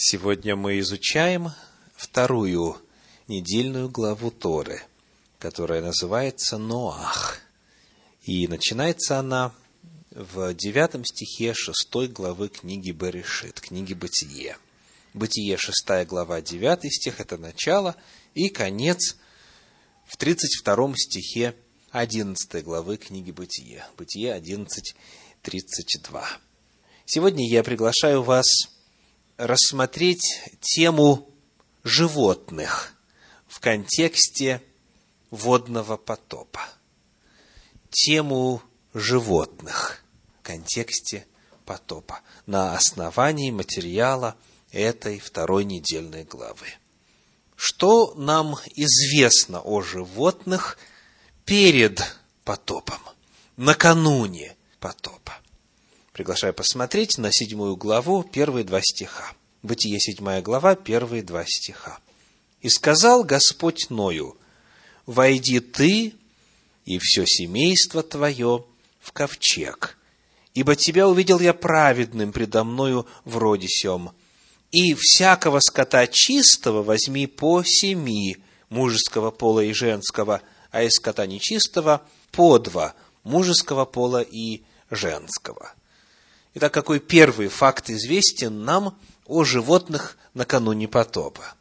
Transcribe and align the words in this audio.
Сегодня 0.00 0.54
мы 0.54 0.78
изучаем 0.78 1.50
вторую 1.96 2.80
недельную 3.26 3.90
главу 3.90 4.30
Торы, 4.30 4.80
которая 5.40 5.82
называется 5.82 6.56
Ноах. 6.56 7.40
И 8.22 8.46
начинается 8.46 9.18
она 9.18 9.52
в 10.12 10.54
девятом 10.54 11.04
стихе 11.04 11.52
шестой 11.52 12.06
главы 12.06 12.48
книги 12.48 12.92
Берешит, 12.92 13.60
книги 13.60 13.92
Бытие. 13.92 14.56
Бытие, 15.14 15.56
шестая 15.56 16.06
глава, 16.06 16.40
девятый 16.42 16.92
стих– 16.92 17.18
это 17.18 17.36
начало, 17.36 17.96
и 18.34 18.50
конец 18.50 19.16
в 20.06 20.16
тридцать 20.16 20.54
втором 20.60 20.94
стихе 20.96 21.56
одиннадцатой 21.90 22.62
главы 22.62 22.98
книги 22.98 23.32
Бытие. 23.32 23.84
Бытие 23.96 24.32
одиннадцать, 24.32 24.94
тридцать 25.42 26.00
два. 26.04 26.24
Сегодня 27.04 27.50
я 27.50 27.64
приглашаю 27.64 28.22
вас 28.22 28.46
рассмотреть 29.38 30.42
тему 30.60 31.30
животных 31.84 32.92
в 33.46 33.60
контексте 33.60 34.62
водного 35.30 35.96
потопа. 35.96 36.60
Тему 37.90 38.60
животных 38.92 40.02
в 40.40 40.42
контексте 40.42 41.26
потопа 41.64 42.20
на 42.46 42.74
основании 42.74 43.50
материала 43.50 44.36
этой 44.72 45.20
второй 45.20 45.64
недельной 45.64 46.24
главы. 46.24 46.66
Что 47.54 48.14
нам 48.14 48.56
известно 48.74 49.60
о 49.60 49.82
животных 49.82 50.78
перед 51.44 52.02
потопом, 52.44 53.00
накануне 53.56 54.56
потопа? 54.80 55.38
Приглашаю 56.18 56.52
посмотреть 56.52 57.16
на 57.16 57.30
седьмую 57.30 57.76
главу, 57.76 58.24
первые 58.24 58.64
два 58.64 58.80
стиха. 58.82 59.34
Бытие, 59.62 60.00
седьмая 60.00 60.42
глава, 60.42 60.74
первые 60.74 61.22
два 61.22 61.44
стиха. 61.46 62.00
«И 62.60 62.68
сказал 62.68 63.22
Господь 63.22 63.88
Ною, 63.88 64.36
«Войди 65.06 65.60
ты 65.60 66.14
и 66.84 66.98
все 66.98 67.24
семейство 67.24 68.02
твое 68.02 68.64
в 68.98 69.12
ковчег, 69.12 69.96
ибо 70.54 70.74
тебя 70.74 71.06
увидел 71.06 71.38
я 71.38 71.54
праведным 71.54 72.32
предо 72.32 72.64
мною 72.64 73.06
в 73.24 73.36
роде 73.36 73.68
сем. 73.68 74.10
И 74.72 74.94
всякого 74.94 75.60
скота 75.60 76.08
чистого 76.08 76.82
возьми 76.82 77.28
по 77.28 77.62
семи, 77.62 78.38
мужеского 78.70 79.30
пола 79.30 79.60
и 79.60 79.72
женского, 79.72 80.42
а 80.72 80.82
из 80.82 80.94
скота 80.94 81.26
нечистого 81.26 82.02
по 82.32 82.58
два, 82.58 82.94
мужеского 83.22 83.84
пола 83.84 84.20
и 84.20 84.62
женского». 84.90 85.77
Итак, 86.54 86.72
какой 86.72 86.98
первый 86.98 87.48
факт 87.48 87.90
известен 87.90 88.64
нам 88.64 88.98
о 89.26 89.44
животных 89.44 90.16
накануне 90.34 90.88
потопа? 90.88 91.54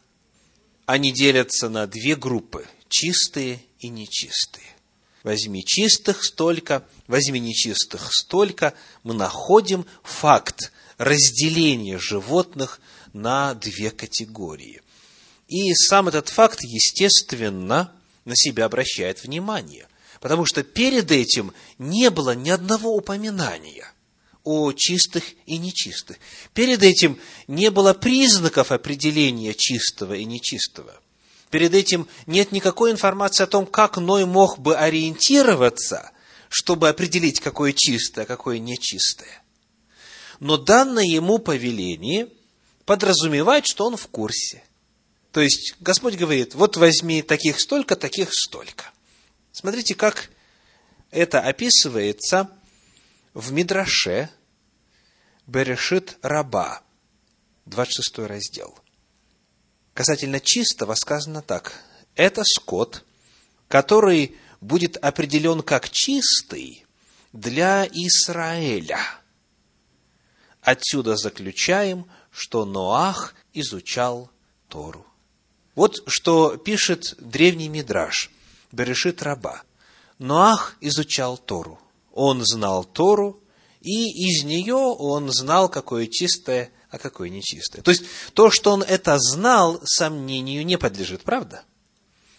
Они 0.86 1.12
делятся 1.12 1.70
на 1.70 1.88
две 1.88 2.16
группы– 2.16 2.66
чистые 2.90 3.62
и 3.80 3.90
нечистые. 3.90 4.66
Возьми 5.24 5.66
чистых 5.66 6.24
столько, 6.24 6.86
возьми 7.08 7.40
нечистых 7.42 8.14
столько. 8.14 8.74
Мы 9.04 9.14
находим 9.14 9.86
факт 10.04 10.72
разделения 10.98 11.98
животных 11.98 12.80
на 13.12 13.54
две 13.56 13.92
категории. 13.92 14.82
И 15.50 15.74
сам 15.74 16.08
этот 16.08 16.30
факт, 16.30 16.60
естественно, 16.64 17.92
на 18.24 18.36
себя 18.36 18.66
обращает 18.66 19.24
внимание, 19.24 19.88
потому 20.22 20.46
что 20.46 20.64
перед 20.64 21.12
этим 21.12 21.54
не 21.78 22.10
было 22.10 22.34
ни 22.34 22.50
одного 22.50 22.96
упоминания– 22.96 23.92
о 24.48 24.72
чистых 24.72 25.26
и 25.46 25.58
нечистых. 25.58 26.18
Перед 26.54 26.82
этим 26.82 27.20
не 27.48 27.70
было 27.70 27.94
признаков 27.94 28.72
определения 28.72 29.54
чистого 29.54 30.14
и 30.14 30.24
нечистого. 30.24 31.02
Перед 31.50 31.74
этим 31.74 32.08
нет 32.28 32.54
никакой 32.54 32.92
информации 32.92 33.44
о 33.44 33.48
том, 33.48 33.66
как 33.66 33.98
Ной 33.98 34.26
мог 34.26 34.58
бы 34.58 34.78
ориентироваться, 34.78 36.12
чтобы 36.48 36.88
определить, 36.88 37.42
какое 37.42 37.74
чистое, 37.74 38.24
а 38.24 38.28
какое 38.28 38.60
нечистое. 38.60 39.44
Но 40.40 40.56
данное 40.56 41.04
ему 41.04 41.40
повеление 41.40 42.30
подразумевает, 42.86 43.66
что 43.66 43.86
он 43.86 43.98
в 43.98 44.08
курсе. 44.08 44.64
То 45.34 45.42
есть 45.42 45.76
Господь 45.82 46.16
говорит, 46.16 46.56
вот 46.56 46.78
возьми 46.78 47.22
таких 47.22 47.60
столько, 47.60 47.98
таких 47.98 48.34
столько. 48.34 48.86
Смотрите, 49.52 49.94
как 49.94 50.30
это 51.12 51.42
описывается 51.42 52.50
в 53.34 53.52
Мидраше, 53.52 54.30
Берешит 55.48 56.18
раба, 56.22 56.82
26 57.68 58.20
раздел. 58.20 58.78
Касательно 59.94 60.42
чистого 60.42 60.94
сказано 60.94 61.42
так. 61.42 61.74
Это 62.16 62.44
скот, 62.44 63.06
который 63.70 64.36
будет 64.60 64.98
определен 64.98 65.62
как 65.62 65.90
чистый 65.90 66.86
для 67.32 67.88
Израиля. 67.88 69.00
Отсюда 70.62 71.16
заключаем, 71.16 72.08
что 72.30 72.66
Ноах 72.66 73.34
изучал 73.54 74.30
Тору. 74.68 75.06
Вот 75.76 76.04
что 76.08 76.58
пишет 76.58 77.16
древний 77.20 77.70
Мидраш, 77.70 78.32
Берешит 78.74 79.24
раба. 79.24 79.64
Ноах 80.20 80.76
изучал 80.82 81.38
Тору. 81.38 81.80
Он 82.12 82.44
знал 82.46 82.84
Тору, 82.84 83.42
и 83.88 84.28
из 84.28 84.44
нее 84.44 84.76
он 84.76 85.32
знал, 85.32 85.70
какое 85.70 86.08
чистое, 86.08 86.72
а 86.90 86.98
какое 86.98 87.30
нечистое. 87.30 87.82
То 87.82 87.92
есть, 87.92 88.04
то, 88.34 88.52
что 88.52 88.72
он 88.72 88.84
это 88.84 89.18
знал, 89.18 89.80
сомнению 89.86 90.66
не 90.66 90.78
подлежит, 90.78 91.24
правда? 91.24 91.64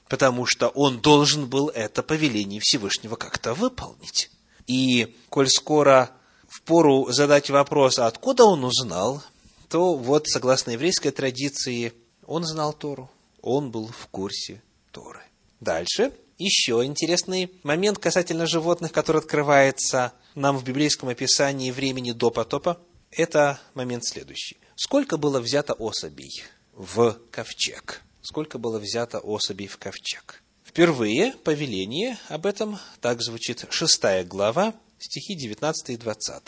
Потому 0.09 0.45
что 0.45 0.69
он 0.69 1.01
должен 1.01 1.49
был 1.49 1.69
это 1.69 2.03
повеление 2.03 2.61
Всевышнего 2.63 3.17
как-то 3.17 3.55
выполнить. 3.55 4.31
И, 4.67 5.17
коль 5.31 5.49
скоро 5.49 6.11
в 6.49 6.61
пору 6.63 7.11
задать 7.11 7.49
вопрос, 7.49 7.99
откуда 7.99 8.45
он 8.45 8.65
узнал, 8.65 9.23
то 9.71 9.95
вот, 9.95 10.29
согласно 10.29 10.73
еврейской 10.73 11.11
традиции, 11.11 11.95
он 12.27 12.45
знал 12.45 12.75
Тору, 12.75 13.11
он 13.41 13.71
был 13.71 13.87
в 13.87 14.07
курсе 14.09 14.63
Торы. 14.93 15.23
Дальше, 15.61 16.13
еще 16.39 16.85
интересный 16.85 17.51
момент 17.63 17.99
касательно 17.99 18.47
животных, 18.47 18.93
который 18.93 19.19
открывается 19.19 20.13
нам 20.39 20.57
в 20.57 20.65
библейском 20.65 21.09
описании 21.09 21.71
времени 21.71 22.13
до 22.13 22.31
потопа, 22.31 22.81
это 23.11 23.61
момент 23.75 24.05
следующий. 24.05 24.57
Сколько 24.77 25.17
было 25.17 25.41
взято 25.41 25.75
особей 25.75 26.43
в 26.73 27.19
ковчег? 27.31 28.03
Сколько 28.23 28.59
было 28.59 28.79
взято 28.79 29.19
особей 29.19 29.67
в 29.67 29.79
ковчег? 29.79 30.43
Впервые 30.65 31.33
повеление 31.33 32.19
об 32.29 32.47
этом 32.47 32.79
так 33.01 33.21
звучит 33.23 33.67
шестая 33.71 34.25
глава, 34.25 34.75
стихи 34.99 35.35
19 35.35 35.91
и 35.91 35.97
20. 35.97 36.43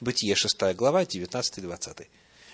Бытие, 0.00 0.34
шестая 0.34 0.74
глава, 0.74 1.04
19 1.04 1.58
и 1.58 1.60
20. 1.60 2.08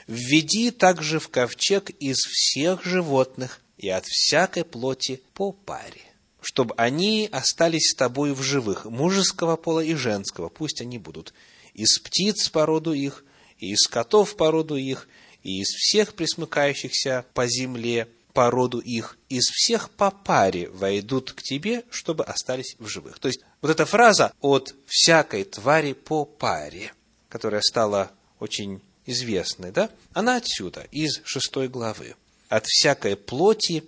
«Введи 0.06 0.70
также 0.70 1.20
в 1.20 1.28
ковчег 1.28 1.90
из 1.90 2.16
всех 2.16 2.84
животных 2.84 3.60
и 3.76 3.88
от 3.88 4.06
всякой 4.06 4.64
плоти 4.64 5.22
по 5.34 5.52
паре, 5.52 6.02
чтобы 6.42 6.74
они 6.76 7.28
остались 7.30 7.90
с 7.90 7.94
тобой 7.94 8.32
в 8.32 8.42
живых, 8.42 8.84
мужеского 8.86 9.56
пола 9.56 9.80
и 9.80 9.94
женского, 9.94 10.48
пусть 10.48 10.80
они 10.80 10.98
будут, 10.98 11.34
из 11.74 11.98
птиц 11.98 12.48
по 12.48 12.66
роду 12.66 12.92
их, 12.92 13.24
и 13.58 13.72
из 13.72 13.86
котов 13.86 14.36
по 14.36 14.50
роду 14.50 14.76
их, 14.76 15.08
и 15.42 15.60
из 15.60 15.68
всех 15.68 16.14
присмыкающихся 16.14 17.24
по 17.34 17.46
земле 17.46 18.08
по 18.32 18.50
роду 18.50 18.78
их, 18.78 19.18
из 19.28 19.44
всех 19.44 19.90
по 19.90 20.10
паре 20.10 20.68
войдут 20.70 21.32
к 21.32 21.42
тебе, 21.42 21.84
чтобы 21.90 22.24
остались 22.24 22.76
в 22.78 22.86
живых. 22.86 23.18
То 23.18 23.28
есть, 23.28 23.40
вот 23.60 23.70
эта 23.70 23.86
фраза 23.86 24.32
«от 24.40 24.74
всякой 24.86 25.44
твари 25.44 25.92
по 25.92 26.24
паре», 26.24 26.92
которая 27.28 27.60
стала 27.60 28.10
очень 28.38 28.80
известной, 29.06 29.72
да, 29.72 29.90
она 30.12 30.36
отсюда, 30.36 30.86
из 30.92 31.20
шестой 31.24 31.68
главы. 31.68 32.14
«От 32.48 32.66
всякой 32.66 33.16
плоти 33.16 33.84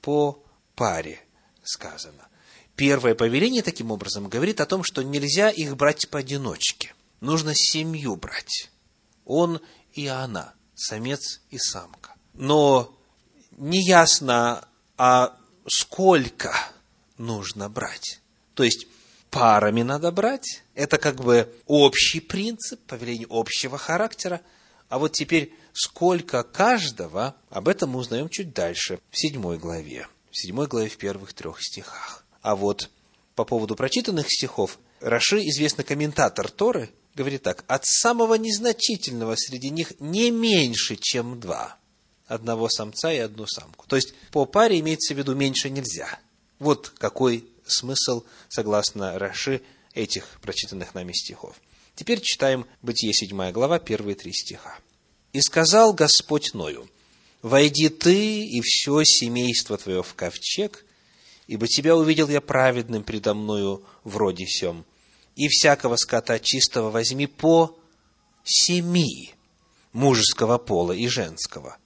по 0.00 0.42
паре» 0.74 1.20
сказано. 1.68 2.28
Первое 2.76 3.14
повеление, 3.14 3.62
таким 3.62 3.90
образом, 3.90 4.28
говорит 4.28 4.60
о 4.60 4.66
том, 4.66 4.82
что 4.82 5.02
нельзя 5.02 5.50
их 5.50 5.76
брать 5.76 6.08
поодиночке. 6.08 6.94
Нужно 7.20 7.52
семью 7.54 8.16
брать. 8.16 8.70
Он 9.24 9.60
и 9.92 10.06
она, 10.06 10.54
самец 10.74 11.40
и 11.50 11.58
самка. 11.58 12.14
Но 12.34 12.96
неясно, 13.56 14.66
а 14.96 15.36
сколько 15.66 16.54
нужно 17.18 17.68
брать. 17.68 18.20
То 18.54 18.62
есть, 18.62 18.86
парами 19.30 19.82
надо 19.82 20.10
брать. 20.12 20.62
Это 20.74 20.98
как 20.98 21.16
бы 21.16 21.52
общий 21.66 22.20
принцип, 22.20 22.80
повеление 22.86 23.26
общего 23.28 23.76
характера. 23.76 24.40
А 24.88 24.98
вот 24.98 25.12
теперь, 25.12 25.52
сколько 25.72 26.44
каждого, 26.44 27.34
об 27.50 27.68
этом 27.68 27.90
мы 27.90 27.98
узнаем 27.98 28.28
чуть 28.28 28.54
дальше, 28.54 29.00
в 29.10 29.18
седьмой 29.18 29.58
главе 29.58 30.06
в 30.30 30.40
7 30.40 30.64
главе 30.66 30.88
в 30.88 30.96
первых 30.96 31.32
трех 31.32 31.62
стихах. 31.62 32.24
А 32.42 32.56
вот 32.56 32.90
по 33.34 33.44
поводу 33.44 33.76
прочитанных 33.76 34.26
стихов, 34.30 34.78
Раши, 35.00 35.40
известный 35.48 35.84
комментатор 35.84 36.50
Торы, 36.50 36.90
говорит 37.14 37.42
так, 37.42 37.64
от 37.66 37.84
самого 37.84 38.34
незначительного 38.34 39.36
среди 39.36 39.70
них 39.70 39.92
не 40.00 40.30
меньше, 40.30 40.96
чем 40.96 41.40
два. 41.40 41.76
одного 42.26 42.68
самца 42.68 43.10
и 43.10 43.18
одну 43.18 43.46
самку. 43.46 43.86
То 43.86 43.96
есть, 43.96 44.12
по 44.32 44.44
паре 44.44 44.80
имеется 44.80 45.14
в 45.14 45.18
виду 45.18 45.34
меньше 45.34 45.70
нельзя. 45.70 46.20
Вот 46.58 46.92
какой 46.98 47.48
смысл, 47.66 48.24
согласно 48.48 49.18
Раши, 49.18 49.62
этих 49.94 50.38
прочитанных 50.42 50.94
нами 50.94 51.12
стихов. 51.12 51.56
Теперь 51.94 52.20
читаем 52.20 52.66
Бытие 52.82 53.12
7 53.12 53.50
глава, 53.50 53.78
первые 53.78 54.14
три 54.14 54.32
стиха. 54.32 54.78
«И 55.32 55.40
сказал 55.40 55.92
Господь 55.92 56.54
Ною, 56.54 56.88
«Войди 57.42 57.88
ты 57.88 58.44
и 58.44 58.60
все 58.60 59.02
семейство 59.04 59.76
твое 59.76 60.02
в 60.02 60.14
ковчег, 60.14 60.84
ибо 61.46 61.68
тебя 61.68 61.96
увидел 61.96 62.28
я 62.28 62.40
праведным 62.40 63.04
предо 63.04 63.34
мною 63.34 63.84
в 64.04 64.16
роде 64.16 64.46
сем, 64.46 64.84
и 65.36 65.48
всякого 65.48 65.96
скота 65.96 66.38
чистого 66.40 66.90
возьми 66.90 67.26
по 67.26 67.78
семи 68.44 69.34
мужеского 69.92 70.58
пола 70.58 70.92
и 70.92 71.06
женского, 71.06 71.78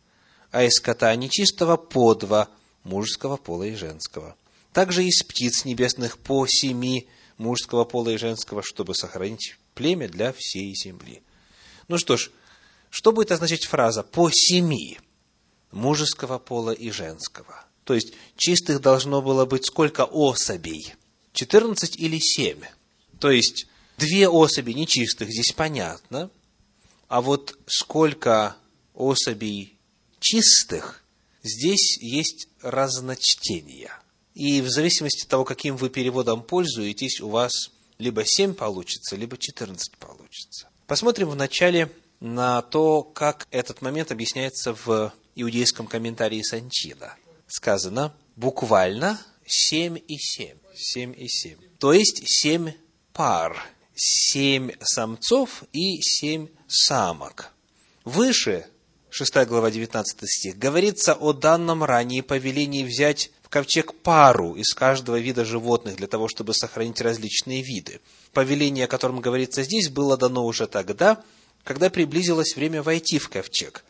а 0.50 0.64
из 0.64 0.72
скота 0.75 1.14
нечистого 1.14 1.76
по 1.76 2.14
два 2.14 2.48
мужеского 2.84 3.37
пола 3.37 3.64
и 3.64 3.75
женского. 3.75 4.37
Также 4.72 5.05
из 5.05 5.22
птиц 5.22 5.64
небесных 5.64 6.16
по 6.19 6.46
семи 6.46 7.06
мужского 7.37 7.84
пола 7.84 8.10
и 8.10 8.16
женского, 8.16 8.62
чтобы 8.62 8.94
сохранить 8.94 9.58
племя 9.75 10.08
для 10.08 10.32
всей 10.32 10.75
земли. 10.75 11.22
Ну 11.88 11.98
что 11.98 12.16
ж, 12.16 12.31
что 12.90 13.12
будет 13.12 13.32
означать 13.32 13.66
фраза 13.66 14.02
«по 14.02 14.31
семи» 14.31 14.98
мужеского 15.72 16.38
пола 16.38 16.70
и 16.70 16.90
женского? 16.90 17.64
То 17.84 17.94
есть, 17.94 18.12
чистых 18.36 18.80
должно 18.80 19.22
было 19.22 19.44
быть 19.44 19.66
сколько 19.66 20.04
особей? 20.04 20.94
14 21.32 21.96
или 21.98 22.19
7? 22.19 22.60
То 23.19 23.30
есть, 23.30 23.66
две 23.98 24.28
особи 24.28 24.72
нечистых, 24.72 25.28
здесь 25.30 25.52
понятно. 25.52 26.30
А 27.08 27.20
вот 27.20 27.58
сколько 27.66 28.56
особей 28.94 29.76
чистых, 30.20 31.02
здесь 31.42 31.98
есть 32.00 32.48
разночтение. 32.62 33.90
И 34.34 34.60
в 34.60 34.70
зависимости 34.70 35.24
от 35.24 35.28
того, 35.28 35.44
каким 35.44 35.76
вы 35.76 35.90
переводом 35.90 36.42
пользуетесь, 36.42 37.20
у 37.20 37.28
вас 37.28 37.70
либо 37.98 38.24
7 38.24 38.54
получится, 38.54 39.16
либо 39.16 39.36
14 39.36 39.96
получится. 39.98 40.69
Посмотрим 40.86 41.30
вначале 41.30 41.90
на 42.20 42.62
то, 42.62 43.02
как 43.02 43.46
этот 43.50 43.82
момент 43.82 44.10
объясняется 44.10 44.74
в 44.84 45.12
иудейском 45.34 45.87
комментарии 45.87 46.43
Санчина. 46.43 47.14
Сказано 47.46 48.14
буквально 48.37 49.20
7 49.46 49.99
и 50.06 50.17
7. 50.19 50.56
7 50.75 51.14
и 51.17 51.29
7. 51.29 51.58
То 51.79 51.93
есть 51.93 52.23
7 52.26 52.73
пар. 53.12 53.62
7 53.94 54.73
самцов 54.81 55.64
и 55.73 56.00
7 56.00 56.49
самок. 56.67 57.52
Выше, 58.05 58.67
6 59.11 59.46
глава 59.46 59.70
19 59.70 60.29
стих, 60.29 60.58
говорится 60.58 61.12
о 61.12 61.32
данном 61.32 61.84
ранее 61.84 62.23
повелении 62.23 62.84
взять 62.84 63.31
ковчег 63.50 63.94
пару 63.94 64.55
из 64.55 64.73
каждого 64.73 65.20
вида 65.20 65.44
животных 65.44 65.96
для 65.96 66.06
того, 66.06 66.26
чтобы 66.26 66.55
сохранить 66.55 67.02
различные 67.02 67.62
виды. 67.62 68.00
Повеление, 68.32 68.87
о 68.87 68.88
котором 68.88 69.20
говорится 69.20 69.62
здесь, 69.62 69.90
было 69.90 70.17
дано 70.17 70.44
уже 70.46 70.67
тогда, 70.67 71.23
когда 71.62 71.90
приблизилось 71.90 72.56
время 72.56 72.82
войти 72.82 73.19
в 73.19 73.29
ковчег. 73.29 73.84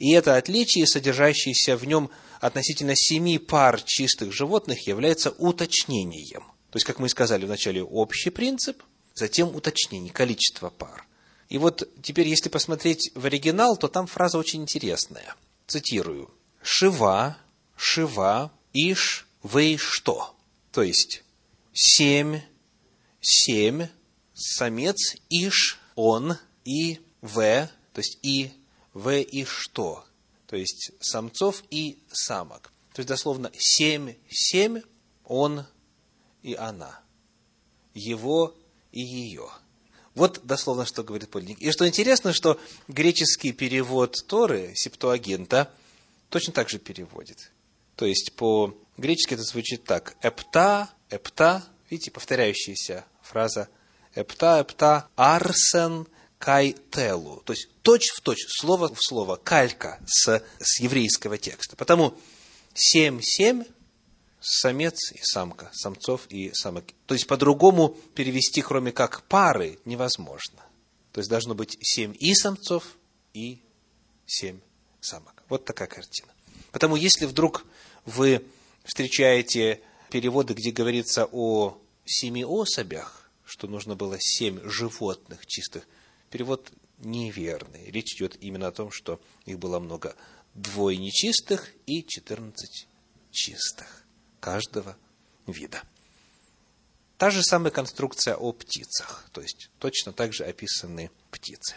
И 0.00 0.12
это 0.12 0.36
отличие, 0.36 0.86
содержащееся 0.86 1.76
в 1.76 1.84
нем 1.84 2.10
относительно 2.40 2.96
семи 2.96 3.38
пар 3.38 3.80
чистых 3.82 4.32
животных, 4.32 4.86
является 4.86 5.30
уточнением. 5.30 6.42
То 6.70 6.76
есть, 6.76 6.86
как 6.86 6.98
мы 6.98 7.08
сказали 7.10 7.44
вначале, 7.44 7.84
общий 7.84 8.30
принцип, 8.30 8.82
затем 9.14 9.54
уточнение, 9.54 10.10
количество 10.10 10.70
пар. 10.70 11.06
И 11.50 11.58
вот 11.58 11.86
теперь, 12.02 12.26
если 12.28 12.48
посмотреть 12.48 13.10
в 13.14 13.26
оригинал, 13.26 13.76
то 13.76 13.88
там 13.88 14.06
фраза 14.06 14.38
очень 14.38 14.62
интересная. 14.62 15.34
Цитирую. 15.66 16.30
«Шива, 16.62 17.36
шива, 17.76 18.52
иш, 18.72 19.26
вей, 19.42 19.76
что?» 19.76 20.34
То 20.72 20.82
есть, 20.82 21.24
семь, 21.74 22.40
семь, 23.20 23.88
самец, 24.32 25.16
иш, 25.28 25.78
он, 25.94 26.38
и, 26.64 27.00
в, 27.20 27.68
то 27.92 27.98
есть, 27.98 28.18
и, 28.22 28.52
в, 28.92 29.20
и, 29.20 29.44
что? 29.44 30.04
То 30.46 30.56
есть, 30.56 30.92
самцов 31.00 31.62
и 31.70 32.02
самок. 32.10 32.72
То 32.92 33.00
есть, 33.00 33.08
дословно, 33.08 33.50
семь, 33.56 34.14
семь, 34.28 34.82
он 35.24 35.64
и 36.42 36.54
она. 36.54 37.00
Его 37.94 38.56
и 38.92 39.00
ее. 39.00 39.48
Вот 40.14 40.40
дословно, 40.44 40.86
что 40.86 41.04
говорит 41.04 41.30
подлинник. 41.30 41.60
И 41.60 41.70
что 41.70 41.86
интересно, 41.86 42.32
что 42.32 42.60
греческий 42.88 43.52
перевод 43.52 44.16
Торы, 44.26 44.72
септуагента, 44.74 45.70
точно 46.28 46.52
так 46.52 46.68
же 46.68 46.78
переводит. 46.78 47.52
То 47.94 48.06
есть, 48.06 48.32
по-гречески 48.32 49.34
это 49.34 49.44
звучит 49.44 49.84
так. 49.84 50.16
Эпта, 50.20 50.90
эпта, 51.10 51.64
видите, 51.90 52.10
повторяющаяся 52.10 53.04
фраза. 53.22 53.68
Эпта, 54.14 54.58
эпта, 54.58 55.08
арсен, 55.14 56.08
кай 56.40 56.74
телу. 56.90 57.42
То 57.44 57.52
есть, 57.52 57.68
точь 57.82 58.08
в 58.08 58.22
точь, 58.22 58.46
слово 58.48 58.92
в 58.92 58.98
слово, 58.98 59.36
калька 59.36 60.00
с, 60.06 60.42
с 60.58 60.80
еврейского 60.80 61.36
текста. 61.36 61.76
Потому 61.76 62.14
семь, 62.72 63.20
семь, 63.22 63.62
самец 64.40 65.12
и 65.12 65.20
самка, 65.22 65.70
самцов 65.74 66.26
и 66.30 66.50
самок. 66.54 66.86
То 67.06 67.14
есть, 67.14 67.26
по-другому 67.26 67.90
перевести, 68.14 68.62
кроме 68.62 68.90
как 68.90 69.22
пары, 69.24 69.78
невозможно. 69.84 70.64
То 71.12 71.20
есть, 71.20 71.28
должно 71.28 71.54
быть 71.54 71.76
семь 71.82 72.16
и 72.18 72.34
самцов, 72.34 72.96
и 73.34 73.60
семь 74.24 74.60
самок. 75.02 75.42
Вот 75.50 75.66
такая 75.66 75.88
картина. 75.88 76.32
Потому, 76.72 76.96
если 76.96 77.26
вдруг 77.26 77.66
вы 78.06 78.42
встречаете 78.84 79.82
переводы, 80.10 80.54
где 80.54 80.70
говорится 80.70 81.28
о 81.30 81.78
семи 82.06 82.44
особях, 82.44 83.30
что 83.44 83.66
нужно 83.66 83.94
было 83.94 84.16
семь 84.18 84.58
животных 84.64 85.44
чистых, 85.44 85.86
перевод 86.30 86.72
неверный. 86.98 87.90
Речь 87.90 88.14
идет 88.14 88.36
именно 88.40 88.68
о 88.68 88.72
том, 88.72 88.90
что 88.90 89.20
их 89.44 89.58
было 89.58 89.78
много 89.78 90.14
двое 90.54 90.96
нечистых 90.96 91.68
и 91.86 92.04
четырнадцать 92.06 92.86
чистых 93.30 94.04
каждого 94.40 94.96
вида. 95.46 95.82
Та 97.18 97.30
же 97.30 97.42
самая 97.42 97.70
конструкция 97.70 98.34
о 98.34 98.52
птицах, 98.52 99.28
то 99.32 99.42
есть 99.42 99.70
точно 99.78 100.12
так 100.12 100.32
же 100.32 100.44
описаны 100.44 101.10
птицы. 101.30 101.76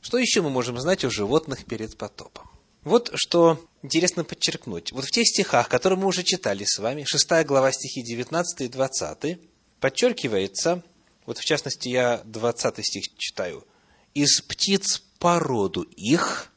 Что 0.00 0.18
еще 0.18 0.40
мы 0.40 0.50
можем 0.50 0.78
знать 0.78 1.04
о 1.04 1.10
животных 1.10 1.66
перед 1.66 1.96
потопом? 1.98 2.48
Вот 2.82 3.10
что 3.14 3.62
интересно 3.82 4.22
подчеркнуть. 4.22 4.92
Вот 4.92 5.04
в 5.04 5.10
тех 5.10 5.26
стихах, 5.26 5.68
которые 5.68 5.98
мы 5.98 6.06
уже 6.06 6.22
читали 6.22 6.64
с 6.64 6.78
вами, 6.78 7.04
6 7.04 7.44
глава 7.44 7.72
стихи 7.72 8.02
19 8.02 8.60
и 8.60 8.68
20, 8.68 9.40
подчеркивается, 9.80 10.82
вот 11.26 11.38
в 11.38 11.44
частности 11.44 11.88
я 11.88 12.22
20 12.24 12.86
стих 12.86 13.16
читаю, 13.18 13.66
«Из 14.14 14.40
птиц 14.40 15.02
породу 15.18 15.82
их, 15.82 16.50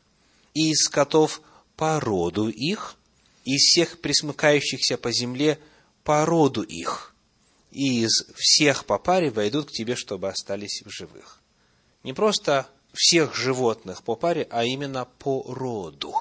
и 0.54 0.72
из 0.72 0.88
котов 0.88 1.42
породу 1.76 2.48
их, 2.48 2.96
из 3.44 3.62
всех 3.62 4.00
присмыкающихся 4.00 4.98
по 4.98 5.12
земле 5.12 5.60
породу 6.04 6.62
их, 6.62 7.14
и 7.72 8.04
из 8.04 8.26
всех 8.36 8.86
по 8.86 8.98
паре 8.98 9.32
войдут 9.32 9.70
к 9.70 9.72
тебе, 9.72 9.96
чтобы 9.96 10.30
остались 10.30 10.84
в 10.86 10.90
живых». 10.90 11.42
Не 12.04 12.14
просто 12.14 12.68
всех 12.94 13.36
животных 13.36 14.04
по 14.04 14.16
паре, 14.16 14.48
а 14.50 14.64
именно 14.64 15.06
по 15.06 15.44
роду. 15.54 16.14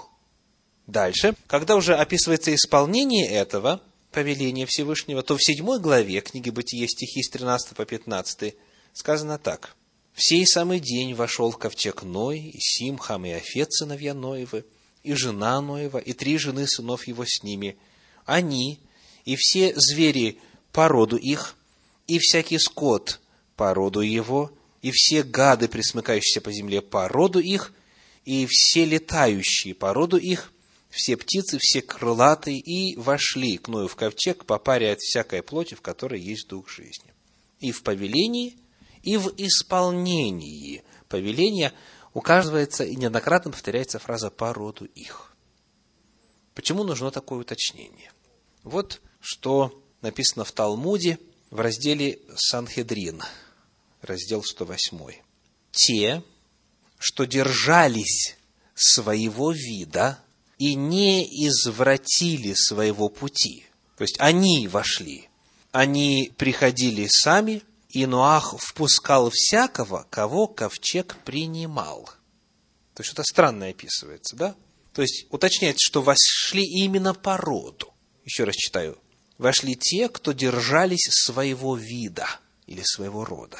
Дальше, 0.86 1.34
когда 1.46 1.76
уже 1.76 1.94
описывается 1.94 2.54
исполнение 2.54 3.28
этого 3.28 3.80
повеления 4.18 4.66
Всевышнего, 4.66 5.22
то 5.22 5.36
в 5.36 5.44
седьмой 5.44 5.78
главе 5.78 6.20
книги 6.20 6.50
Бытия 6.50 6.88
стихи 6.88 7.22
с 7.22 7.30
13 7.30 7.76
по 7.76 7.84
15 7.84 8.56
сказано 8.92 9.38
так. 9.38 9.76
«В 10.12 10.24
сей 10.24 10.44
самый 10.44 10.80
день 10.80 11.14
вошел 11.14 11.52
в 11.52 11.56
ковчег 11.56 12.02
Ной, 12.02 12.40
и 12.40 12.58
Сим, 12.58 12.98
Хам 12.98 13.26
и 13.26 13.30
Афет, 13.30 13.72
сыновья 13.72 14.14
Ноевы, 14.14 14.64
и 15.04 15.14
жена 15.14 15.60
Ноева, 15.60 15.98
и 15.98 16.14
три 16.14 16.36
жены 16.36 16.66
сынов 16.66 17.06
его 17.06 17.24
с 17.24 17.44
ними. 17.44 17.76
Они 18.24 18.80
и 19.24 19.36
все 19.36 19.72
звери 19.76 20.40
по 20.72 20.88
роду 20.88 21.16
их, 21.16 21.54
и 22.08 22.18
всякий 22.18 22.58
скот 22.58 23.20
по 23.54 23.72
роду 23.72 24.00
его, 24.00 24.50
и 24.82 24.90
все 24.90 25.22
гады, 25.22 25.68
присмыкающиеся 25.68 26.40
по 26.40 26.50
земле, 26.50 26.82
по 26.82 27.06
роду 27.06 27.38
их, 27.38 27.72
и 28.24 28.48
все 28.50 28.84
летающие 28.84 29.76
по 29.76 29.94
роду 29.94 30.16
их, 30.16 30.52
все 30.90 31.16
птицы, 31.16 31.58
все 31.60 31.82
крылатые, 31.82 32.58
и 32.58 32.96
вошли 32.96 33.58
к 33.58 33.68
Ною 33.68 33.88
в 33.88 33.96
ковчег 33.96 34.44
по 34.44 34.58
паре 34.58 34.92
от 34.92 35.00
всякой 35.00 35.42
плоти, 35.42 35.74
в 35.74 35.82
которой 35.82 36.20
есть 36.20 36.48
дух 36.48 36.68
жизни. 36.68 37.12
И 37.60 37.72
в 37.72 37.82
повелении, 37.82 38.56
и 39.02 39.16
в 39.16 39.32
исполнении 39.36 40.82
повеления 41.08 41.72
указывается 42.14 42.84
и 42.84 42.96
неоднократно 42.96 43.50
повторяется 43.50 43.98
фраза 43.98 44.30
«по 44.30 44.52
роду 44.52 44.86
их». 44.86 45.34
Почему 46.54 46.84
нужно 46.84 47.10
такое 47.10 47.40
уточнение? 47.40 48.12
Вот 48.64 49.00
что 49.20 49.82
написано 50.00 50.44
в 50.44 50.52
Талмуде 50.52 51.18
в 51.50 51.60
разделе 51.60 52.18
Санхедрин– 52.36 53.22
раздел 54.02 54.42
108. 54.42 55.12
Те, 55.70 56.22
что 56.98 57.24
держались 57.24 58.36
своего 58.74 59.52
вида 59.52 60.22
и 60.58 60.74
не 60.74 61.24
извратили 61.46 62.54
своего 62.54 63.08
пути. 63.08 63.66
То 63.96 64.02
есть 64.02 64.16
они 64.18 64.68
вошли, 64.68 65.28
они 65.72 66.32
приходили 66.36 67.06
сами, 67.08 67.62
и 67.90 68.06
Ноах 68.06 68.54
впускал 68.58 69.30
всякого, 69.32 70.06
кого 70.10 70.46
ковчег 70.46 71.16
принимал. 71.24 72.04
То 72.94 73.00
есть, 73.00 73.12
что-то 73.12 73.22
странное 73.22 73.70
описывается, 73.70 74.36
да? 74.36 74.54
То 74.92 75.02
есть, 75.02 75.26
уточняется, 75.30 75.86
что 75.86 76.02
вошли 76.02 76.64
именно 76.64 77.14
по 77.14 77.36
роду. 77.36 77.94
Еще 78.24 78.44
раз 78.44 78.56
читаю. 78.56 78.98
Вошли 79.38 79.76
те, 79.76 80.08
кто 80.08 80.32
держались 80.32 81.08
своего 81.10 81.76
вида 81.76 82.26
или 82.66 82.82
своего 82.82 83.24
рода 83.24 83.58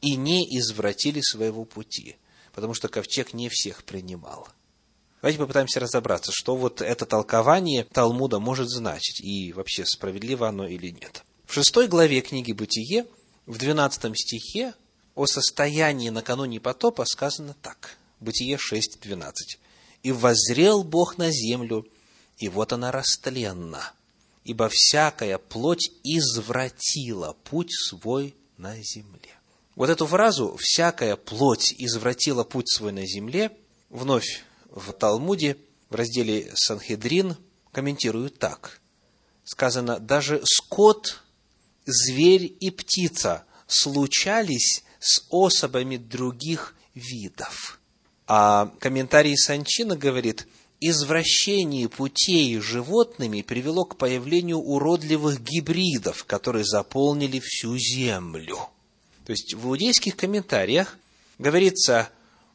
и 0.00 0.16
не 0.16 0.44
извратили 0.58 1.20
своего 1.20 1.64
пути, 1.64 2.16
потому 2.52 2.74
что 2.74 2.88
ковчег 2.88 3.34
не 3.34 3.48
всех 3.50 3.84
принимал. 3.84 4.48
Давайте 5.22 5.38
попытаемся 5.38 5.80
разобраться, 5.80 6.32
что 6.32 6.56
вот 6.56 6.80
это 6.80 7.04
толкование 7.04 7.84
Талмуда 7.84 8.38
может 8.38 8.70
значить, 8.70 9.20
и 9.20 9.52
вообще 9.52 9.84
справедливо 9.84 10.48
оно 10.48 10.66
или 10.66 10.88
нет. 10.88 11.24
В 11.44 11.52
шестой 11.52 11.88
главе 11.88 12.22
книги 12.22 12.52
«Бытие», 12.52 13.06
в 13.44 13.58
двенадцатом 13.58 14.14
стихе, 14.14 14.72
о 15.14 15.26
состоянии 15.26 16.08
накануне 16.08 16.58
потопа 16.58 17.04
сказано 17.04 17.54
так. 17.60 17.98
Бытие 18.20 18.56
6, 18.56 18.98
12. 19.02 19.58
«И 20.02 20.12
воззрел 20.12 20.84
Бог 20.84 21.18
на 21.18 21.30
землю, 21.30 21.86
и 22.38 22.48
вот 22.48 22.72
она 22.72 22.90
растленна, 22.90 23.92
ибо 24.44 24.70
всякая 24.72 25.36
плоть 25.36 25.90
извратила 26.02 27.36
путь 27.44 27.72
свой 27.72 28.34
на 28.56 28.74
земле». 28.82 29.36
Вот 29.76 29.90
эту 29.90 30.06
фразу 30.06 30.56
«всякая 30.58 31.16
плоть 31.16 31.74
извратила 31.76 32.44
путь 32.44 32.70
свой 32.70 32.92
на 32.92 33.06
земле» 33.06 33.50
вновь 33.90 34.44
в 34.70 34.92
Талмуде, 34.92 35.56
в 35.88 35.94
разделе 35.94 36.50
Санхедрин, 36.54 37.36
комментируют 37.72 38.38
так. 38.38 38.80
Сказано, 39.44 39.98
даже 39.98 40.42
скот, 40.44 41.22
зверь 41.86 42.56
и 42.60 42.70
птица 42.70 43.44
случались 43.66 44.84
с 44.98 45.24
особами 45.30 45.96
других 45.96 46.74
видов. 46.94 47.80
А 48.26 48.72
комментарий 48.78 49.36
Санчина 49.36 49.96
говорит, 49.96 50.46
извращение 50.80 51.88
путей 51.88 52.58
животными 52.60 53.42
привело 53.42 53.84
к 53.84 53.96
появлению 53.96 54.58
уродливых 54.58 55.40
гибридов, 55.40 56.24
которые 56.24 56.64
заполнили 56.64 57.40
всю 57.42 57.76
землю. 57.76 58.58
То 59.26 59.32
есть 59.32 59.54
в 59.54 59.66
иудейских 59.66 60.16
комментариях 60.16 60.96
говорится 61.38 62.10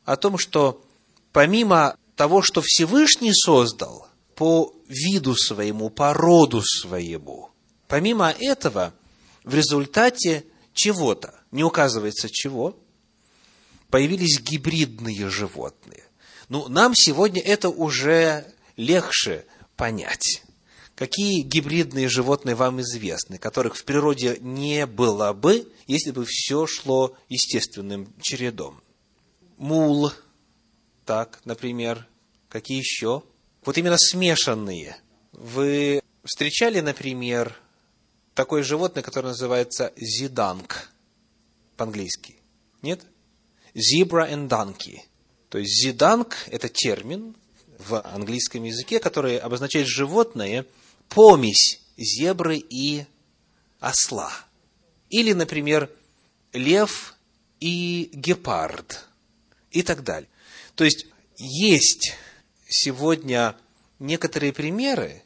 о 0.06 0.16
том, 0.16 0.38
что 0.38 0.84
помимо 1.32 1.98
того, 2.16 2.42
что 2.42 2.62
Всевышний 2.62 3.34
создал 3.34 4.08
по 4.36 4.74
виду 4.88 5.36
своему, 5.36 5.90
по 5.90 6.14
роду 6.14 6.62
своему. 6.62 7.50
Помимо 7.88 8.34
этого, 8.40 8.94
в 9.44 9.54
результате 9.54 10.46
чего-то, 10.74 11.40
не 11.52 11.64
указывается 11.64 12.30
чего, 12.30 12.78
появились 13.90 14.40
гибридные 14.42 15.30
животные. 15.30 16.04
Ну, 16.50 16.68
нам 16.68 16.94
сегодня 16.96 17.42
это 17.42 17.70
уже 17.70 18.46
легче 18.76 19.46
понять. 19.76 20.44
Какие 20.96 21.42
гибридные 21.42 22.08
животные 22.08 22.56
вам 22.56 22.82
известны, 22.82 23.38
которых 23.38 23.76
в 23.76 23.84
природе 23.84 24.38
не 24.40 24.86
было 24.86 25.34
бы, 25.34 25.70
если 25.88 26.12
бы 26.12 26.26
все 26.26 26.66
шло 26.68 27.16
естественным 27.28 28.14
чередом? 28.22 28.82
Мул– 29.58 30.12
так, 31.06 31.40
например, 31.46 32.08
какие 32.50 32.80
еще? 32.80 33.24
Вот 33.64 33.78
именно 33.78 33.98
смешанные. 33.98 34.98
Вы 35.32 36.02
встречали, 36.24 36.80
например, 36.80 37.56
такое 38.34 38.64
животное, 38.64 39.04
которое 39.04 39.30
называется 39.30 39.94
зиданг 39.96 40.90
по-английски? 41.78 42.36
Нет? 42.82 43.02
Zebra 43.74 44.32
and 44.32 44.48
donkey. 44.48 45.02
То 45.50 45.58
есть 45.58 45.84
зиданг– 45.84 46.36
это 46.48 46.70
термин 46.70 47.36
в 47.78 48.02
английском 48.02 48.64
языке, 48.64 49.00
который 49.00 49.38
обозначает 49.38 49.88
животное, 49.88 50.66
помесь 51.10 51.82
зебры 51.98 52.58
и 52.58 53.06
осла. 53.80 54.32
Или, 55.10 55.34
например, 55.34 55.90
лев 56.54 57.16
и 57.60 58.10
гепард 58.14 59.06
и 59.72 59.84
так 59.84 60.04
далее. 60.04 60.30
То 60.76 60.84
есть, 60.84 61.08
есть 61.38 62.14
сегодня 62.68 63.56
некоторые 64.00 64.54
примеры 64.54 65.24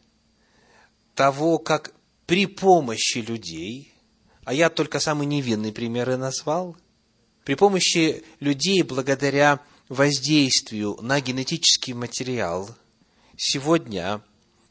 того, 1.15 1.58
как 1.58 1.94
при 2.25 2.46
помощи 2.46 3.18
людей, 3.18 3.94
а 4.46 4.53
я 4.53 4.70
только 4.70 5.00
самые 5.00 5.25
невинные 5.25 5.74
примеры 5.74 6.18
назвал, 6.18 6.77
при 7.44 7.56
помощи 7.56 8.24
людей, 8.39 8.84
благодаря 8.84 9.60
воздействию 9.88 10.98
на 11.01 11.20
генетический 11.20 11.94
материал, 11.94 12.70
сегодня 13.36 14.22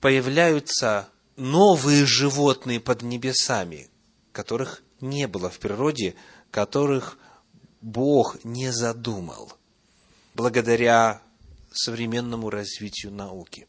появляются 0.00 1.08
новые 1.36 2.06
животные 2.06 2.78
под 2.78 3.02
небесами, 3.02 3.88
которых 4.30 4.82
не 5.00 5.26
было 5.26 5.50
в 5.50 5.58
природе, 5.58 6.14
которых 6.52 7.18
Бог 7.80 8.44
не 8.44 8.70
задумал 8.70 9.57
благодаря 10.38 11.20
современному 11.72 12.48
развитию 12.48 13.10
науки. 13.10 13.66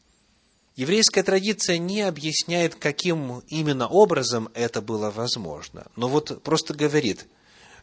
Еврейская 0.76 1.24
традиция 1.24 1.78
не 1.78 2.02
объясняет, 2.02 2.76
каким 2.76 3.40
именно 3.48 3.88
образом 3.88 4.48
это 4.54 4.80
было 4.80 5.10
возможно, 5.10 5.88
но 5.96 6.08
вот 6.08 6.44
просто 6.44 6.72
говорит, 6.72 7.26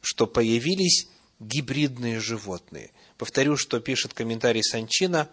что 0.01 0.25
появились 0.25 1.09
гибридные 1.41 2.21
животные. 2.21 2.91
Повторю, 3.17 3.57
что 3.57 3.81
пишет 3.81 4.13
комментарий 4.13 4.63
Санчина, 4.63 5.27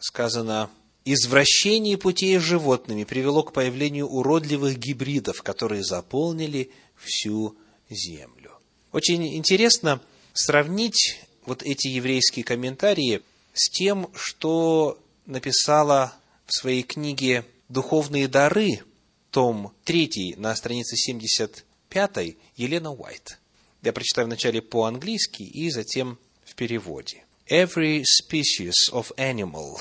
сказано, 0.00 0.70
«Извращение 1.04 1.98
путей 1.98 2.38
животными 2.38 3.04
привело 3.04 3.42
к 3.42 3.52
появлению 3.52 4.06
уродливых 4.06 4.78
гибридов, 4.78 5.42
которые 5.42 5.84
заполнили 5.84 6.70
всю 6.96 7.54
землю». 7.90 8.52
Очень 8.92 9.36
интересно 9.36 10.00
сравнить 10.32 11.20
вот 11.46 11.62
эти 11.62 11.88
еврейские 11.88 12.44
комментарии 12.44 13.22
с 13.52 13.70
тем, 13.70 14.10
что 14.14 14.98
написала 15.26 16.14
в 16.46 16.52
своей 16.52 16.82
книге 16.82 17.44
«Духовные 17.68 18.28
дары», 18.28 18.82
том 19.30 19.74
3 19.84 20.34
на 20.36 20.54
странице 20.54 20.96
75 20.96 22.36
Елена 22.56 22.92
Уайт. 22.92 23.38
Я 23.82 23.92
прочитаю 23.92 24.28
вначале 24.28 24.62
по-английски 24.62 25.42
и 25.42 25.70
затем 25.70 26.18
в 26.44 26.54
переводе. 26.54 27.24
Every 27.48 28.04
species 28.04 28.72
of 28.92 29.12
animal 29.16 29.76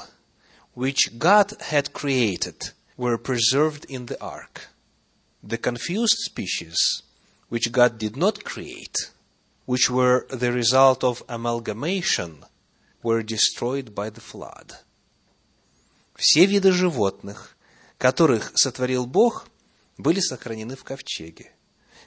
which 0.76 1.18
God 1.20 1.56
had 1.72 1.94
created 1.94 2.74
were 2.98 3.18
preserved 3.18 3.86
in 3.88 4.08
the 4.08 4.18
ark. 4.20 4.70
The 5.44 5.60
confused 5.60 6.18
species 6.26 7.04
which 7.50 7.72
God 7.72 8.00
did 8.00 8.18
not 8.18 8.44
create 8.44 9.13
which 9.66 9.90
were 9.90 10.26
the 10.30 10.52
result 10.52 11.04
of 11.04 11.24
amalgamation, 11.28 12.46
were 13.02 13.24
destroyed 13.24 13.94
by 13.94 14.10
the 14.10 14.22
flood. 14.22 14.74
Все 16.16 16.46
виды 16.46 16.72
животных, 16.72 17.58
которых 17.98 18.52
сотворил 18.56 19.06
Бог, 19.06 19.48
были 19.98 20.20
сохранены 20.20 20.76
в 20.76 20.84
ковчеге. 20.84 21.52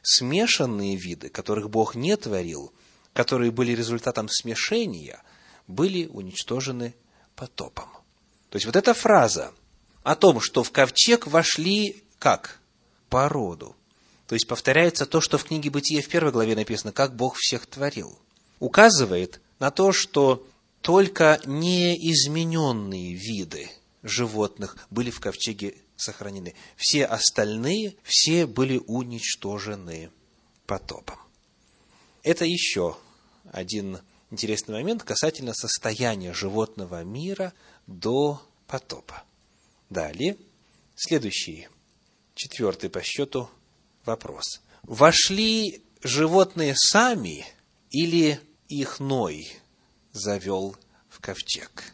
Смешанные 0.03 0.97
виды, 0.97 1.29
которых 1.29 1.71
Бог 1.71 1.95
не 1.95 2.17
творил, 2.17 2.73
которые 3.13 3.51
были 3.51 3.73
результатом 3.73 4.29
смешения, 4.29 5.23
были 5.67 6.07
уничтожены 6.07 6.95
потопом. 7.35 7.89
То 8.51 8.57
есть 8.57 8.67
вот 8.67 8.77
эта 8.77 8.95
фраза 8.95 9.53
о 10.03 10.15
том, 10.15 10.41
что 10.41 10.63
в 10.63 10.71
ковчег 10.71 11.27
вошли 11.27 12.05
как? 12.19 12.61
По 13.09 13.29
роду. 13.29 13.75
То 14.27 14.35
есть 14.35 14.49
повторяется 14.49 15.07
то, 15.07 15.21
что 15.21 15.39
в 15.39 15.45
книге 15.45 15.71
Бытия 15.71 16.03
в 16.03 16.09
первой 16.09 16.33
главе 16.33 16.57
написано, 16.57 16.93
как 16.93 17.15
Бог 17.15 17.37
всех 17.37 17.67
творил. 17.67 18.19
Указывает 18.59 19.41
на 19.59 19.71
то, 19.71 19.93
что 19.93 20.47
только 20.83 21.41
неизмененные 21.47 23.15
виды 23.15 23.71
животных 24.03 24.77
были 24.91 25.11
в 25.11 25.21
ковчеге 25.21 25.77
сохранены. 25.97 26.55
Все 26.77 27.05
остальные, 27.05 27.97
все 28.03 28.47
были 28.47 28.81
уничтожены 28.87 30.11
потопом. 30.67 31.19
Это 32.23 32.45
еще 32.45 32.97
один 33.53 34.01
интересный 34.31 34.75
момент 34.75 35.05
касательно 35.05 35.55
состояния 35.55 36.33
животного 36.33 37.05
мира 37.05 37.53
до 37.87 38.43
потопа. 38.67 39.23
Далее, 39.89 40.37
следующий, 40.97 41.69
четвертый 42.35 42.91
по 42.91 43.03
счету 43.03 43.49
вопрос. 44.07 44.63
Вошли 44.83 45.85
животные 46.03 46.75
сами 46.77 47.45
или 47.91 48.41
их 48.69 49.01
Ной 49.01 49.47
завел 50.13 50.77
в 51.09 51.21
ковчег? 51.21 51.93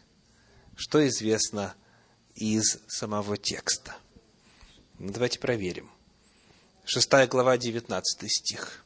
Что 0.75 1.05
известно 1.07 1.75
из 2.35 2.79
самого 2.87 3.37
текста. 3.37 3.95
Ну, 4.99 5.11
давайте 5.11 5.39
проверим. 5.39 5.89
Шестая 6.85 7.27
глава, 7.27 7.57
девятнадцатый 7.57 8.29
стих. 8.29 8.83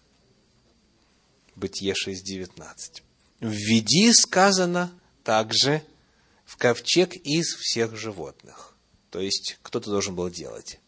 Бытие 1.56 1.94
6.19. 1.94 3.02
«Введи, 3.40 4.14
сказано, 4.14 4.92
также 5.24 5.84
в 6.46 6.58
ковчег 6.58 7.16
из 7.16 7.56
всех 7.56 7.96
животных». 7.96 8.78
То 9.10 9.20
есть, 9.20 9.58
кто-то 9.64 9.90
должен 9.90 10.16
был 10.16 10.30
делать. 10.30 10.80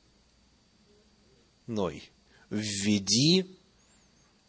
Ной. 1.65 2.11
«Введи 2.49 3.45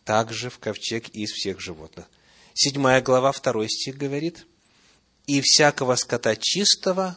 также 0.05 0.51
в 0.51 0.59
ковчег 0.59 1.09
из 1.11 1.31
всех 1.31 1.61
животных». 1.61 2.07
Седьмая 2.55 3.01
глава, 3.01 3.33
второй 3.33 3.69
стих 3.69 3.97
говорит, 3.97 4.47
«И 5.27 5.41
всякого 5.41 5.97
скота 5.97 6.37
чистого 6.37 7.17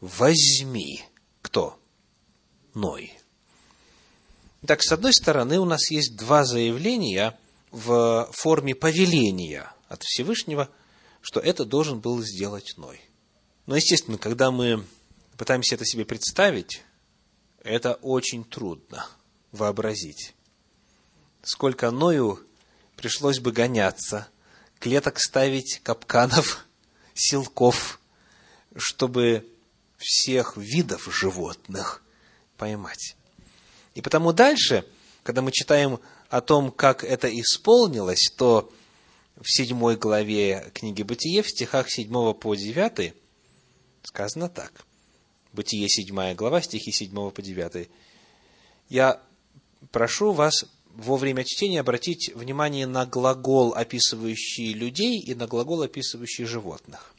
возьми». 0.00 1.02
Кто? 1.42 1.80
Ной. 2.74 3.12
Так, 4.66 4.82
с 4.82 4.92
одной 4.92 5.12
стороны, 5.12 5.58
у 5.58 5.64
нас 5.64 5.90
есть 5.90 6.16
два 6.16 6.44
заявления 6.44 7.38
в 7.70 8.28
форме 8.32 8.74
повеления 8.74 9.72
от 9.88 10.02
Всевышнего, 10.02 10.68
что 11.20 11.40
это 11.40 11.64
должен 11.64 12.00
был 12.00 12.22
сделать 12.22 12.74
Ной. 12.76 13.00
Но, 13.66 13.76
естественно, 13.76 14.18
когда 14.18 14.50
мы 14.50 14.84
пытаемся 15.36 15.76
это 15.76 15.84
себе 15.84 16.04
представить, 16.04 16.82
это 17.62 17.94
очень 17.94 18.44
трудно 18.44 19.06
вообразить. 19.52 20.34
Сколько 21.42 21.90
Ною 21.90 22.40
пришлось 22.96 23.38
бы 23.38 23.52
гоняться, 23.52 24.28
клеток 24.78 25.18
ставить, 25.18 25.80
капканов, 25.82 26.66
силков, 27.14 28.00
чтобы 28.76 29.46
всех 29.96 30.56
видов 30.56 31.08
животных 31.12 32.02
поймать. 32.56 33.16
И 33.94 34.02
потому 34.02 34.32
дальше, 34.32 34.84
когда 35.22 35.42
мы 35.42 35.52
читаем 35.52 36.00
о 36.28 36.40
том, 36.40 36.70
как 36.70 37.04
это 37.04 37.28
исполнилось, 37.28 38.32
то 38.36 38.72
в 39.40 39.50
седьмой 39.50 39.96
главе 39.96 40.70
книги 40.74 41.02
Бытие, 41.02 41.42
в 41.42 41.48
стихах 41.48 41.90
7 41.90 42.34
по 42.34 42.54
9, 42.54 43.14
сказано 44.02 44.48
так. 44.48 44.84
Бытие, 45.52 45.88
седьмая 45.88 46.34
глава, 46.34 46.62
стихи 46.62 46.92
7 46.92 47.30
по 47.30 47.42
9. 47.42 47.88
Я 48.88 49.20
прошу 49.90 50.32
вас 50.32 50.64
во 50.94 51.16
время 51.16 51.44
чтения 51.44 51.80
обратить 51.80 52.32
внимание 52.34 52.86
на 52.86 53.06
глагол, 53.06 53.74
описывающий 53.74 54.72
людей, 54.72 55.20
и 55.20 55.34
на 55.34 55.46
глагол, 55.46 55.82
описывающий 55.82 56.44
животных. 56.44 57.14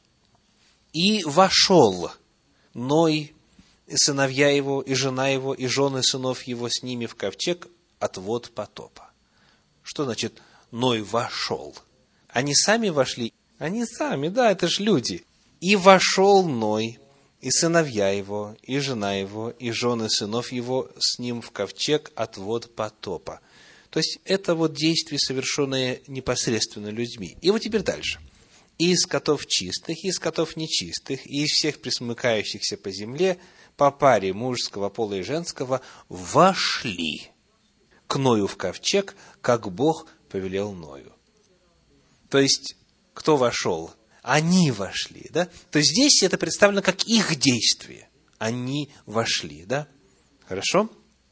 «И 0.93 1.23
вошел 1.23 2.11
Ной 2.73 3.33
и 3.87 3.97
сыновья 3.97 4.49
его, 4.49 4.81
и 4.81 4.93
жена 4.93 5.27
его, 5.29 5.53
и 5.53 5.67
жены 5.67 6.01
сынов 6.03 6.43
его 6.43 6.69
с 6.69 6.81
ними 6.81 7.05
в 7.05 7.15
ковчег 7.15 7.67
от 7.99 8.17
вод 8.17 8.51
потопа. 8.51 9.11
Что 9.83 10.05
значит 10.05 10.41
Ной 10.71 11.01
вошел? 11.01 11.75
Они 12.29 12.55
сами 12.55 12.89
вошли? 12.89 13.33
Они 13.57 13.85
сами, 13.85 14.29
да, 14.29 14.51
это 14.51 14.67
же 14.67 14.83
люди. 14.83 15.25
И 15.59 15.75
вошел 15.75 16.47
Ной, 16.47 16.99
и 17.41 17.51
сыновья 17.51 18.09
его, 18.09 18.55
и 18.61 18.79
жена 18.79 19.15
его, 19.15 19.49
и 19.49 19.71
жены 19.71 20.09
сынов 20.09 20.51
его 20.51 20.89
с 20.99 21.19
ним 21.19 21.41
в 21.41 21.51
ковчег 21.51 22.11
от 22.15 22.37
вод 22.37 22.73
потопа. 22.75 23.41
То 23.89 23.99
есть, 23.99 24.19
это 24.25 24.55
вот 24.55 24.73
действие, 24.73 25.19
совершенное 25.19 25.99
непосредственно 26.07 26.87
людьми. 26.87 27.37
И 27.41 27.51
вот 27.51 27.59
теперь 27.59 27.83
дальше– 27.83 28.19
и 28.81 28.93
из 28.93 29.05
котов 29.05 29.45
чистых, 29.45 30.03
и 30.03 30.07
из 30.07 30.17
котов 30.17 30.55
нечистых, 30.55 31.27
и 31.27 31.43
из 31.43 31.51
всех 31.51 31.81
присмыкающихся 31.81 32.77
по 32.77 32.89
земле, 32.89 33.37
по 33.77 33.91
паре 33.91 34.33
мужского 34.33 34.89
пола 34.89 35.13
и 35.13 35.21
женского, 35.21 35.81
вошли 36.09 37.29
к 38.07 38.15
Ною 38.15 38.47
в 38.47 38.57
ковчег, 38.57 39.15
как 39.39 39.71
Бог 39.71 40.07
повелел 40.29 40.71
Ною. 40.71 41.13
То 42.31 42.39
есть, 42.39 42.75
кто 43.13 43.37
вошел? 43.37 43.91
Они 44.21 44.71
вошли, 44.71 45.27
да? 45.31 45.49
То 45.71 45.81
здесь 45.81 46.21
это 46.23 46.37
представлено 46.37 46.81
как 46.81 47.03
их 47.03 47.35
действие. 47.37 48.09
Они 48.37 48.89
вошли, 49.05 49.65
да? 49.65 49.87
Хорошо? 50.47 50.89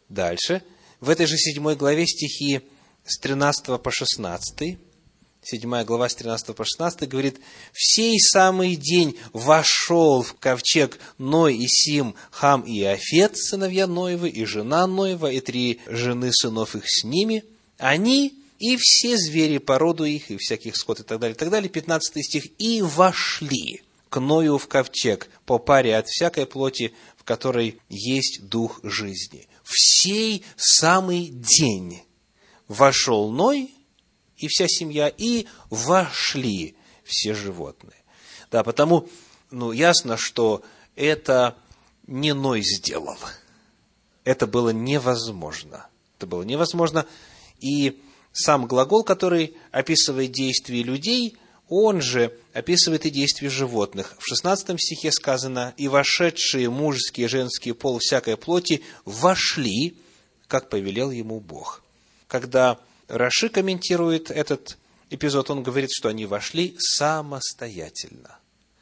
Дальше. 0.10 0.64
В 1.00 1.10
этой 1.10 1.28
же 1.28 1.38
седьмой 1.38 1.76
главе 1.76 2.08
стихи 2.08 2.62
с 3.06 3.20
13 3.20 3.82
по 3.82 3.92
16 3.92 4.78
7 5.42 5.84
глава 5.84 6.10
с 6.10 6.16
13 6.16 6.54
по 6.56 6.66
16 6.66 7.08
говорит, 7.08 7.40
«В 7.72 7.80
сей 7.80 8.20
самый 8.20 8.76
день 8.76 9.18
вошел 9.32 10.22
в 10.22 10.34
ковчег 10.36 11.00
Ной 11.18 11.56
и 11.56 11.68
Сим, 11.68 12.16
Хам 12.30 12.62
и 12.64 12.84
Афет, 12.84 13.38
сыновья 13.38 13.88
Ноевы, 13.88 14.30
и 14.30 14.44
жена 14.44 14.86
Ноева, 14.86 15.32
и 15.32 15.40
три 15.40 15.80
жены 15.88 16.32
сынов 16.34 16.76
их 16.76 16.84
с 16.86 17.06
ними, 17.06 17.46
они 17.78 18.39
и 18.60 18.78
все 18.78 19.18
звери 19.18 19.58
породу 19.58 20.06
их, 20.06 20.30
и 20.30 20.38
всяких 20.38 20.76
скот, 20.76 21.00
и 21.00 21.04
так 21.04 21.20
далее, 21.20 21.36
и 21.36 21.38
так 21.38 21.50
далее». 21.50 21.70
15 21.70 22.24
стих, 22.24 22.48
«И 22.60 22.82
вошли 22.82 23.84
к 24.10 24.20
Ною 24.20 24.58
в 24.58 24.68
ковчег 24.68 25.30
по 25.46 25.58
паре 25.58 25.98
от 25.98 26.08
всякой 26.08 26.46
плоти, 26.46 26.94
в 27.18 27.24
которой 27.24 27.80
есть 27.90 28.48
дух 28.48 28.80
жизни». 28.84 29.48
В 29.64 29.74
сей 29.76 30.44
самый 30.56 31.30
день 31.30 32.02
вошел 32.68 33.32
Ной, 33.32 33.72
и 34.38 34.48
вся 34.48 34.68
семья, 34.68 35.10
и 35.10 35.46
вошли 35.70 36.76
все 37.04 37.34
животные. 37.34 37.98
Да, 38.52 38.64
потому, 38.64 39.08
ну, 39.52 39.72
ясно, 39.72 40.18
что 40.18 40.64
это 40.96 41.58
не 42.08 42.34
Ной 42.34 42.62
сделал. 42.64 43.18
Это 44.24 44.48
было 44.48 44.70
невозможно. 44.70 45.88
Это 46.18 46.26
было 46.28 46.44
невозможно. 46.44 47.06
И 47.60 48.02
сам 48.44 48.68
глагол, 48.68 49.04
который 49.04 49.56
описывает 49.72 50.32
действия 50.32 50.84
людей, 50.84 51.38
он 51.70 52.02
же 52.02 52.36
описывает 52.54 53.06
и 53.06 53.12
действия 53.12 53.50
животных. 53.50 54.16
В 54.20 54.28
16 54.28 54.80
стихе 54.82 55.12
сказано, 55.12 55.74
«И 55.78 55.88
вошедшие 55.88 56.70
мужеские 56.70 57.26
и 57.26 57.30
женские 57.30 57.76
пол 57.76 58.00
всякой 58.00 58.38
плоти 58.38 58.82
вошли, 59.06 59.96
как 60.48 60.70
повелел 60.70 61.12
ему 61.12 61.40
Бог». 61.40 61.84
Когда 62.28 62.80
Раши 63.08 63.50
комментирует 63.50 64.32
этот 64.32 64.78
эпизод, 65.10 65.50
он 65.50 65.64
говорит, 65.64 65.92
что 65.92 66.10
они 66.10 66.26
вошли 66.26 66.76
самостоятельно. 66.80 68.38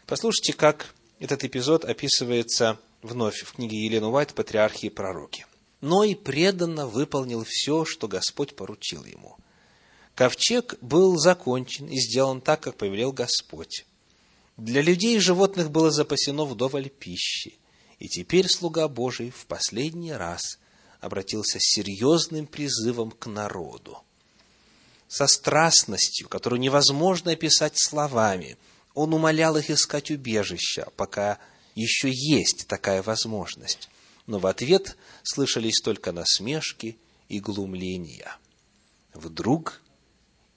Послушайте, 0.06 0.54
как 0.54 0.94
этот 1.20 1.44
эпизод 1.44 1.84
описывается 1.84 2.80
вновь 3.02 3.44
в 3.44 3.54
книге 3.54 3.84
Елены 3.84 4.08
Уайт 4.08 4.34
«Патриархи 4.34 4.88
и 4.88 4.90
пророки». 4.90 5.46
Но 5.82 6.04
и 6.04 6.16
преданно 6.16 6.88
выполнил 6.88 7.46
все, 7.48 7.86
что 7.86 8.08
Господь 8.08 8.56
поручил 8.56 9.04
ему. 9.04 9.38
Ковчег 10.18 10.80
был 10.82 11.16
закончен 11.20 11.86
и 11.86 12.00
сделан 12.00 12.42
так, 12.42 12.62
как 12.62 12.76
повелел 12.76 13.12
Господь. 13.12 13.86
Для 14.58 14.82
людей 14.82 15.18
и 15.18 15.20
животных 15.20 15.70
было 15.70 15.92
запасено 15.92 16.44
вдоволь 16.46 16.90
пищи. 16.90 17.54
И 18.00 18.08
теперь 18.08 18.50
слуга 18.50 18.88
Божий 18.88 19.30
в 19.30 19.46
последний 19.46 20.14
раз 20.14 20.58
обратился 21.02 21.60
с 21.60 21.76
серьезным 21.76 22.48
призывом 22.48 23.12
к 23.12 23.28
народу 23.28 24.00
со 25.08 25.28
страстностью, 25.28 26.28
которую 26.28 26.62
невозможно 26.62 27.34
описать 27.34 27.74
словами. 27.76 28.58
Он 28.96 29.14
умолял 29.14 29.56
их 29.56 29.70
искать 29.70 30.10
убежища, 30.10 30.88
пока 30.96 31.38
еще 31.76 32.10
есть 32.12 32.66
такая 32.68 33.04
возможность. 33.04 33.88
Но 34.26 34.40
в 34.40 34.48
ответ 34.48 34.98
слышались 35.22 35.80
только 35.84 36.12
насмешки 36.12 36.98
и 37.30 37.40
глумления. 37.40 38.36
Вдруг 39.14 39.80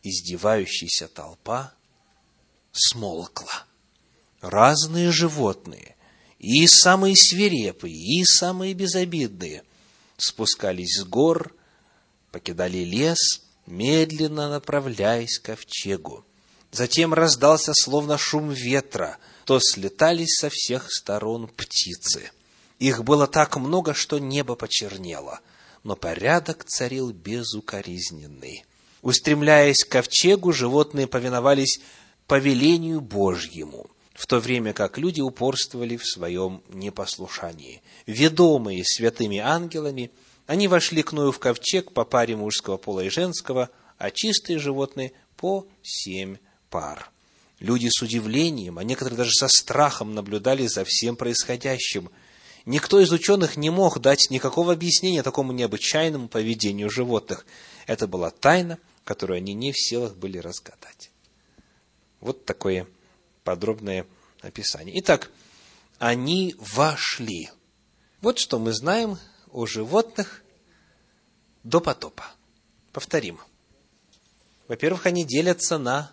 издевающаяся 0.02 1.08
толпа 1.08 1.74
смолкла. 2.72 3.64
Разные 4.40 5.12
животные, 5.12 5.96
и 6.38 6.66
самые 6.66 7.16
свирепые, 7.16 7.94
и 7.94 8.24
самые 8.24 8.74
безобидные, 8.74 9.62
спускались 10.16 10.98
с 10.98 11.04
гор, 11.04 11.54
покидали 12.30 12.78
лес– 12.78 13.42
медленно 13.70 14.50
направляясь 14.50 15.38
к 15.38 15.46
ковчегу. 15.46 16.24
Затем 16.72 17.14
раздался 17.14 17.72
словно 17.74 18.18
шум 18.18 18.50
ветра, 18.50 19.18
то 19.44 19.58
слетались 19.60 20.36
со 20.38 20.50
всех 20.50 20.92
сторон 20.92 21.48
птицы. 21.48 22.30
Их 22.78 23.04
было 23.04 23.26
так 23.26 23.56
много, 23.56 23.94
что 23.94 24.18
небо 24.18 24.54
почернело, 24.54 25.40
но 25.82 25.96
порядок 25.96 26.64
царил 26.64 27.10
безукоризненный. 27.10 28.64
Устремляясь 29.02 29.84
к 29.84 29.88
ковчегу, 29.88 30.52
животные 30.52 31.06
повиновались 31.06 31.80
повелению 32.26 33.00
Божьему, 33.00 33.90
в 34.14 34.26
то 34.26 34.40
время 34.40 34.72
как 34.72 34.98
люди 34.98 35.20
упорствовали 35.20 35.96
в 35.96 36.06
своем 36.06 36.62
непослушании. 36.68 37.82
Ведомые 38.06 38.84
святыми 38.84 39.38
ангелами– 39.38 40.10
они 40.50 40.66
вошли 40.66 41.04
к 41.04 41.12
Ною 41.12 41.30
в 41.30 41.38
ковчег 41.38 41.92
по 41.92 42.04
паре 42.04 42.34
мужского 42.34 42.76
пола 42.76 43.04
и 43.04 43.08
женского, 43.08 43.70
а 43.98 44.10
чистые 44.10 44.58
животные 44.58 45.12
по 45.36 45.64
семь 45.80 46.38
пар. 46.70 47.08
Люди 47.60 47.86
с 47.88 48.02
удивлением, 48.02 48.76
а 48.76 48.82
некоторые 48.82 49.16
даже 49.16 49.30
со 49.30 49.46
страхом 49.46 50.12
наблюдали 50.12 50.66
за 50.66 50.84
всем 50.84 51.14
происходящим. 51.14 52.10
Никто 52.66 52.98
из 52.98 53.12
ученых 53.12 53.56
не 53.56 53.70
мог 53.70 54.00
дать 54.00 54.28
никакого 54.30 54.72
объяснения 54.72 55.22
такому 55.22 55.52
необычайному 55.52 56.26
поведению 56.26 56.90
животных. 56.90 57.46
Это 57.86 58.08
была 58.08 58.30
тайна, 58.30 58.80
которую 59.04 59.38
они 59.38 59.54
не 59.54 59.72
в 59.72 59.78
силах 59.78 60.16
были 60.16 60.38
разгадать. 60.38 61.10
Вот 62.20 62.44
такое 62.44 62.86
подробное 63.44 64.06
описание. 64.42 64.98
Итак, 65.00 65.30
они 65.98 66.54
вошли. 66.58 67.50
Вот 68.20 68.38
что 68.38 68.58
мы 68.58 68.72
знаем 68.72 69.18
о 69.50 69.66
животных 69.66 70.42
до 71.62 71.80
потопа. 71.80 72.24
Повторим. 72.92 73.38
Во-первых, 74.68 75.06
они 75.06 75.24
делятся 75.24 75.78
на 75.78 76.12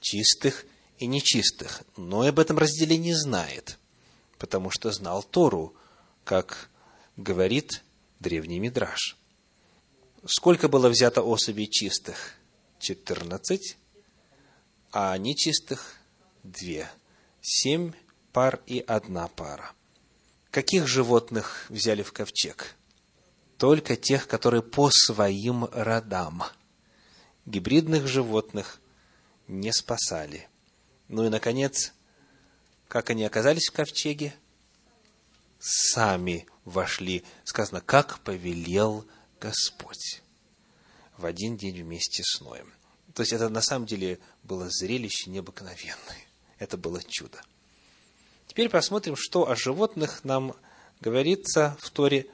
чистых 0.00 0.64
и 0.98 1.06
нечистых. 1.06 1.82
Но 1.96 2.22
об 2.22 2.38
этом 2.38 2.58
разделении 2.58 3.12
знает, 3.12 3.78
потому 4.38 4.70
что 4.70 4.90
знал 4.92 5.22
Тору, 5.22 5.74
как 6.24 6.70
говорит 7.16 7.82
древний 8.20 8.58
Мидраш. 8.58 9.17
Сколько 10.26 10.68
было 10.68 10.88
взято 10.88 11.22
особей 11.22 11.68
чистых? 11.68 12.34
Четырнадцать, 12.80 13.76
а 14.90 15.16
нечистых– 15.16 15.94
две. 16.42 16.90
Семь 17.40 17.92
пар 18.32 18.60
и 18.66 18.80
одна 18.80 19.28
пара. 19.28 19.72
Каких 20.50 20.88
животных 20.88 21.66
взяли 21.68 22.02
в 22.02 22.12
ковчег? 22.12 22.74
Только 23.58 23.96
тех, 23.96 24.26
которые 24.26 24.62
по 24.62 24.90
своим 24.90 25.66
родам. 25.66 26.42
Гибридных 27.46 28.08
животных 28.08 28.80
не 29.46 29.72
спасали. 29.72 30.48
Ну 31.06 31.26
и, 31.26 31.28
наконец, 31.28 31.92
как 32.88 33.10
они 33.10 33.24
оказались 33.24 33.68
в 33.68 33.72
ковчеге? 33.72 34.34
Сами 35.60 36.46
вошли, 36.64 37.24
сказано, 37.44 37.80
как 37.80 38.18
повелел 38.20 39.06
Господь 39.40 40.22
в 41.16 41.26
один 41.26 41.56
день 41.56 41.82
вместе 41.82 42.22
с 42.24 42.40
Ноем. 42.40 42.72
То 43.14 43.22
есть 43.22 43.32
это 43.32 43.48
на 43.48 43.60
самом 43.60 43.86
деле 43.86 44.18
было 44.42 44.68
зрелище 44.70 45.30
необыкновенное. 45.30 46.26
Это 46.58 46.76
было 46.76 47.02
чудо. 47.02 47.40
Теперь 48.46 48.68
посмотрим, 48.68 49.16
что 49.16 49.48
о 49.48 49.56
животных 49.56 50.24
нам 50.24 50.54
говорится 51.00 51.76
в 51.80 51.90
Торе 51.90 52.26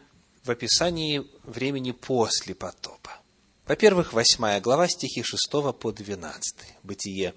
в 0.43 0.51
описании 0.51 1.27
времени 1.45 1.93
после 1.93 2.55
потопа. 2.55 3.19
Во-первых, 3.67 4.13
8 4.13 4.61
глава, 4.61 4.89
стихи 4.89 5.23
6 5.23 5.51
по 5.79 5.91
12. 5.91 6.57
Бытие, 6.83 7.35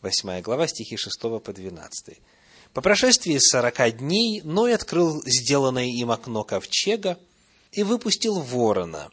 8 0.00 0.40
глава, 0.40 0.66
стихи 0.66 0.96
6 0.96 1.20
по 1.20 1.52
12. 1.52 2.18
«По 2.72 2.80
прошествии 2.80 3.38
сорока 3.38 3.90
дней 3.90 4.40
Ной 4.42 4.74
открыл 4.74 5.22
сделанное 5.24 5.86
им 5.86 6.10
окно 6.10 6.44
ковчега 6.44 7.18
и 7.72 7.82
выпустил 7.82 8.40
ворона, 8.40 9.10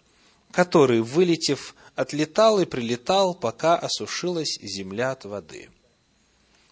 который, 0.51 1.01
вылетев, 1.01 1.75
отлетал 1.95 2.59
и 2.59 2.65
прилетал, 2.65 3.33
пока 3.33 3.77
осушилась 3.77 4.57
земля 4.61 5.11
от 5.11 5.25
воды. 5.25 5.69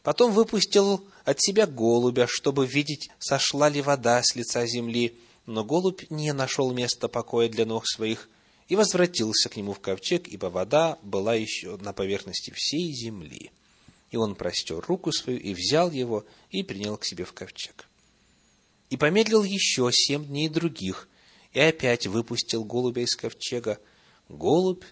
Потом 0.03 0.33
выпустил 0.33 1.05
от 1.23 1.41
себя 1.41 1.65
голубя, 1.65 2.27
чтобы 2.29 2.67
видеть, 2.67 3.09
сошла 3.19 3.69
ли 3.69 3.81
вода 3.81 4.21
с 4.21 4.35
лица 4.35 4.65
земли, 4.67 5.17
но 5.45 5.63
голубь 5.63 6.09
не 6.09 6.33
нашел 6.33 6.71
места 6.73 7.07
покоя 7.07 7.49
для 7.49 7.65
ног 7.65 7.87
своих 7.87 8.29
и 8.67 8.75
возвратился 8.75 9.49
к 9.49 9.55
нему 9.55 9.73
в 9.73 9.79
ковчег, 9.79 10.27
ибо 10.27 10.47
вода 10.47 10.97
была 11.03 11.35
еще 11.35 11.77
на 11.77 11.93
поверхности 11.93 12.51
всей 12.55 12.93
земли. 12.93 13.51
И 14.11 14.17
он 14.17 14.35
простер 14.35 14.83
руку 14.87 15.11
свою 15.11 15.39
и 15.39 15.53
взял 15.53 15.89
его 15.91 16.25
и 16.49 16.63
принял 16.63 16.97
к 16.97 17.05
себе 17.05 17.25
в 17.25 17.33
ковчег. 17.33 17.87
И 18.89 18.97
помедлил 18.97 19.43
еще 19.43 19.89
семь 19.91 20.25
дней 20.25 20.49
других, 20.49 21.07
и 21.53 21.59
опять 21.59 22.07
выпустил 22.07 22.63
голубя 22.63 23.03
из 23.03 23.15
ковчега. 23.15 23.79
Голубь 24.27 24.83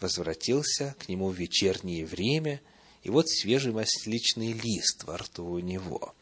возвратился 0.00 0.94
к 0.98 1.08
нему 1.08 1.28
в 1.28 1.36
вечернее 1.36 2.06
время, 2.06 2.60
и 3.02 3.10
вот 3.10 3.28
свежий 3.28 3.72
масличный 3.72 4.52
лист 4.52 5.04
во 5.04 5.16
рту 5.16 5.46
у 5.46 5.58
него. 5.58 6.14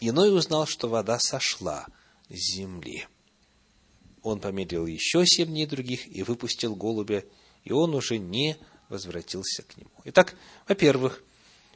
Иной 0.00 0.34
узнал, 0.34 0.66
что 0.66 0.88
вода 0.88 1.18
сошла 1.18 1.86
с 2.28 2.54
земли. 2.54 3.06
Он 4.22 4.40
помедлил 4.40 4.86
еще 4.86 5.26
семь 5.26 5.48
дней 5.48 5.66
других 5.66 6.06
и 6.06 6.22
выпустил 6.22 6.74
голубя, 6.74 7.24
и 7.64 7.72
он 7.72 7.94
уже 7.94 8.18
не 8.18 8.56
возвратился 8.88 9.62
к 9.62 9.76
нему. 9.76 9.90
Итак, 10.04 10.36
во-первых, 10.68 11.22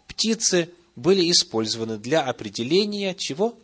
птицы 0.06 0.70
были 0.94 1.30
использованы 1.30 1.98
для 1.98 2.22
определения 2.22 3.14
чего? 3.14 3.58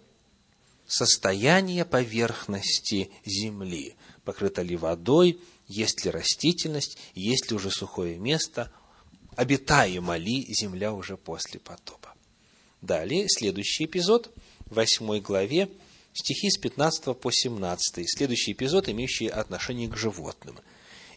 Состояния 0.87 1.85
поверхности 1.85 3.11
земли. 3.25 3.95
Покрыта 4.25 4.63
ли 4.63 4.77
водой, 4.77 5.41
есть 5.67 6.05
ли 6.05 6.11
растительность, 6.11 6.99
есть 7.15 7.51
ли 7.51 7.57
уже 7.57 7.71
сухое 7.71 8.19
место, 8.19 8.73
обитаема 9.37 10.17
ли 10.17 10.47
земля 10.49 10.93
уже 10.93 11.17
после 11.17 11.61
потопа. 11.61 12.15
Далее, 12.81 13.27
следующий 13.29 13.85
эпизод, 13.85 14.31
в 14.67 14.75
восьмой 14.75 15.21
главе, 15.21 15.69
стихи 16.13 16.51
с 16.51 16.59
15 16.59 17.17
по 17.19 17.31
17, 17.31 18.05
следующий 18.07 18.53
эпизод, 18.53 18.89
имеющий 18.89 19.29
отношение 19.29 19.89
к 19.89 19.97
животным. 19.97 20.59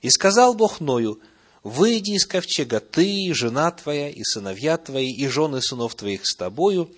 «И 0.01 0.09
сказал 0.09 0.53
Бог 0.53 0.79
Ною, 0.79 1.19
выйди 1.63 2.11
из 2.11 2.25
ковчега 2.25 2.79
ты, 2.79 3.33
жена 3.33 3.71
твоя, 3.71 4.09
и 4.09 4.23
сыновья 4.23 4.77
твои, 4.77 5.11
и 5.11 5.27
жены 5.27 5.61
сынов 5.61 5.95
твоих 5.95 6.21
с 6.25 6.35
тобою, 6.35 6.93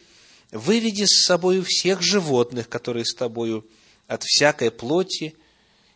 выведи 0.52 1.06
с 1.06 1.26
собою 1.26 1.64
всех 1.66 2.02
животных, 2.02 2.70
которые 2.70 3.06
с 3.06 3.14
тобою, 3.14 3.66
от 4.08 4.24
всякой 4.24 4.72
плоти, 4.72 5.36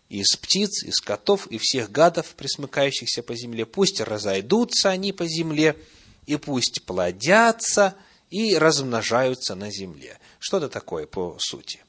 из 0.09 0.35
птиц, 0.35 0.83
из 0.83 0.99
котов 0.99 1.47
и 1.47 1.57
всех 1.57 1.89
гадов, 1.91 2.35
присмыкающихся 2.35 3.23
по 3.23 3.33
земле. 3.35 3.65
Пусть 3.65 4.01
разойдутся 4.01 4.89
они 4.89 5.13
по 5.13 5.25
земле, 5.25 5.77
и 6.25 6.35
пусть 6.35 6.83
плодятся 6.83 7.95
и 8.29 8.57
размножаются 8.57 9.55
на 9.55 9.71
земле. 9.71 10.19
Что 10.39 10.57
это 10.57 10.67
такое 10.69 11.05
по 11.05 11.37
сути? 11.39 11.81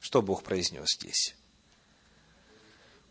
Что 0.00 0.22
Бог 0.22 0.44
произнес 0.44 0.86
здесь? 1.00 1.34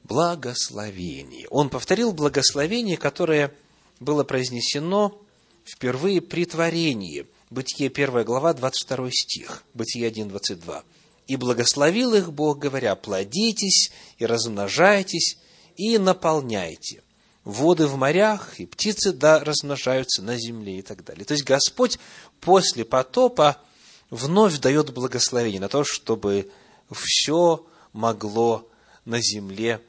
Благословение. 0.03 1.47
Он 1.49 1.69
повторил 1.69 2.13
благословение, 2.13 2.95
которое 2.95 3.53
было 3.99 4.23
произнесено 4.23 5.21
впервые 5.65 6.21
при 6.21 6.45
творении. 6.45 7.27
Бытие 7.49 7.89
1 7.89 8.23
глава, 8.23 8.53
22 8.53 9.11
стих. 9.11 9.63
Бытие 9.73 10.07
1, 10.07 10.29
22. 10.29 10.83
«И 11.27 11.35
благословил 11.35 12.13
их 12.13 12.31
Бог, 12.31 12.59
говоря, 12.59 12.95
плодитесь 12.95 13.91
и 14.17 14.25
размножайтесь, 14.25 15.37
и 15.75 15.97
наполняйте. 15.97 17.03
Воды 17.43 17.87
в 17.87 17.95
морях, 17.97 18.59
и 18.59 18.65
птицы 18.65 19.11
да 19.11 19.43
размножаются 19.43 20.21
на 20.21 20.37
земле» 20.37 20.79
и 20.79 20.81
так 20.81 21.03
далее. 21.03 21.25
То 21.25 21.33
есть 21.33 21.43
Господь 21.43 21.99
после 22.41 22.83
потопа 22.83 23.61
вновь 24.09 24.59
дает 24.59 24.91
благословение 24.93 25.61
на 25.61 25.69
то, 25.69 25.83
чтобы 25.83 26.49
все 26.91 27.65
могло 27.93 28.67
на 29.05 29.21
земле, 29.21 29.81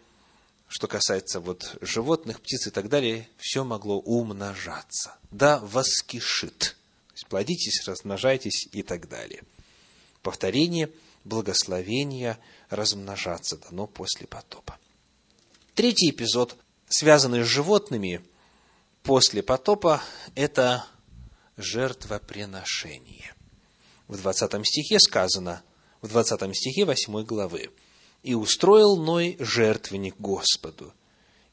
что 0.68 0.88
касается 0.88 1.40
вот 1.40 1.76
животных, 1.80 2.40
птиц 2.40 2.66
и 2.66 2.70
так 2.70 2.88
далее, 2.88 3.28
все 3.38 3.64
могло 3.64 3.98
умножаться. 3.98 5.16
Да, 5.30 5.58
воскишит. 5.60 6.76
Есть 7.16 7.26
плодитесь, 7.26 7.84
размножайтесь 7.88 8.68
и 8.70 8.84
так 8.84 9.08
далее. 9.08 9.42
Повторение 10.22 10.92
благословения 11.24 12.38
размножаться 12.70 13.56
дано 13.56 13.88
после 13.88 14.28
потопа. 14.28 14.78
Третий 15.74 16.10
эпизод, 16.10 16.56
связанный 16.88 17.42
с 17.42 17.48
животными 17.48 18.20
после 19.02 19.42
потопа, 19.42 20.00
это 20.36 20.86
жертвоприношение. 21.56 23.34
В 24.06 24.16
20 24.16 24.64
стихе 24.64 25.00
сказано– 25.00 25.64
в 26.06 26.08
20 26.08 26.56
стихе 26.56 26.84
8 26.84 27.24
главы. 27.24 27.70
«И 28.22 28.34
устроил 28.34 28.96
Ной 28.96 29.36
жертвенник 29.38 30.16
Господу, 30.18 30.92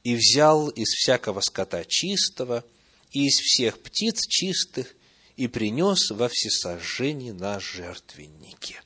и 0.04 0.16
взял 0.16 0.70
из 0.70 0.90
всякого 0.90 1.42
скота 1.42 1.84
чистого, 1.86 2.64
и 3.12 3.28
из 3.28 3.36
всех 3.36 3.80
птиц 3.82 4.22
чистых, 4.28 4.96
и 5.38 5.48
принес 5.48 6.12
во 6.12 6.30
всесожжение 6.30 7.34
на 7.34 7.60
жертвеннике». 7.60 8.82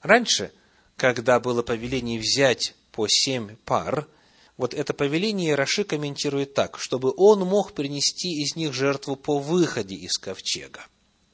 Раньше, 0.00 0.52
когда 0.96 1.40
было 1.40 1.62
повеление 1.62 2.18
взять 2.18 2.74
по 2.90 3.06
семь 3.08 3.56
пар, 3.64 4.08
вот 4.56 4.74
это 4.74 4.92
повеление 4.92 5.54
Раши 5.54 5.84
комментирует 5.84 6.54
так, 6.54 6.78
чтобы 6.78 7.12
он 7.16 7.40
мог 7.40 7.72
принести 7.72 8.42
из 8.42 8.54
них 8.54 8.74
жертву 8.74 9.16
по 9.16 9.38
выходе 9.38 9.94
из 9.94 10.18
ковчега. 10.18 10.86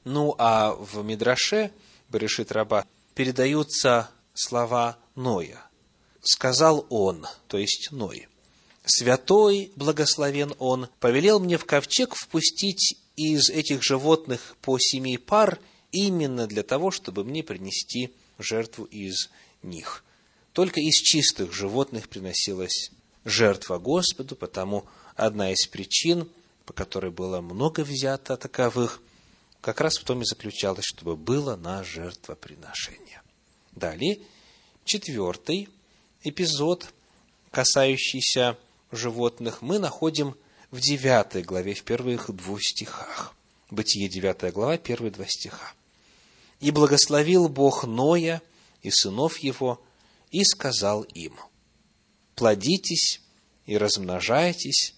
Ну, 0.05 0.33
а 0.37 0.73
в 0.73 1.03
Мидраше, 1.03 1.71
Берешит 2.09 2.51
Раба, 2.51 2.85
передаются 3.13 4.09
слова 4.33 4.97
Ноя. 5.15 5.65
«Сказал 6.21 6.85
он», 6.89 7.27
то 7.47 7.57
есть 7.57 7.89
Ной, 7.91 8.27
«Святой, 8.85 9.71
благословен 9.75 10.53
он, 10.57 10.87
повелел 10.99 11.39
мне 11.39 11.57
в 11.57 11.65
ковчег 11.65 12.15
впустить 12.15 12.97
из 13.19 13.49
этих 13.49 13.83
животных 13.83 14.55
по 14.61 14.77
семи 14.79 15.17
пар 15.17 15.59
именно 15.91 16.47
для 16.47 16.63
того, 16.63 16.91
чтобы 16.91 17.23
мне 17.23 17.43
принести 17.43 18.13
жертву 18.37 18.85
из 18.85 19.29
них. 19.63 20.03
Только 20.53 20.79
из 20.79 20.95
чистых 20.95 21.53
животных 21.53 22.09
приносилась 22.09 22.91
жертва 23.25 23.77
Господу, 23.77 24.35
потому 24.35 24.85
одна 25.15 25.51
из 25.51 25.67
причин, 25.67 26.29
по 26.65 26.73
которой 26.73 27.11
было 27.11 27.41
много 27.41 27.81
взято 27.81 28.37
таковых, 28.37 29.01
как 29.61 29.81
раз 29.81 29.97
в 29.97 30.03
том 30.03 30.21
и 30.21 30.25
заключалась, 30.25 30.85
чтобы 30.85 31.17
было 31.17 31.55
на 31.55 31.83
жертвоприношение. 31.83 33.21
Далее, 33.73 34.19
четвертый 34.85 35.69
эпизод, 36.23 36.87
касающийся 37.51 38.57
животных, 38.91 39.61
мы 39.61 39.79
находим 39.79 40.35
в 40.71 40.79
девятой 40.79 41.43
главе, 41.43 41.73
в 41.73 41.83
первых 41.83 42.29
двух 42.31 42.61
стихах. 42.63 43.35
Бытие, 43.71 44.09
девятая 44.09 44.51
глава, 44.51 44.77
первые 44.77 45.11
два 45.11 45.25
стиха. 45.27 45.73
«И 46.59 46.71
благословил 46.71 47.47
Бог 47.47 47.85
Ноя 47.85 48.41
и 48.81 48.91
сынов 48.91 49.37
его, 49.37 49.81
и 50.31 50.43
сказал 50.43 51.03
им, 51.03 51.35
«Плодитесь 52.35 53.21
и 53.65 53.77
размножайтесь, 53.77 54.95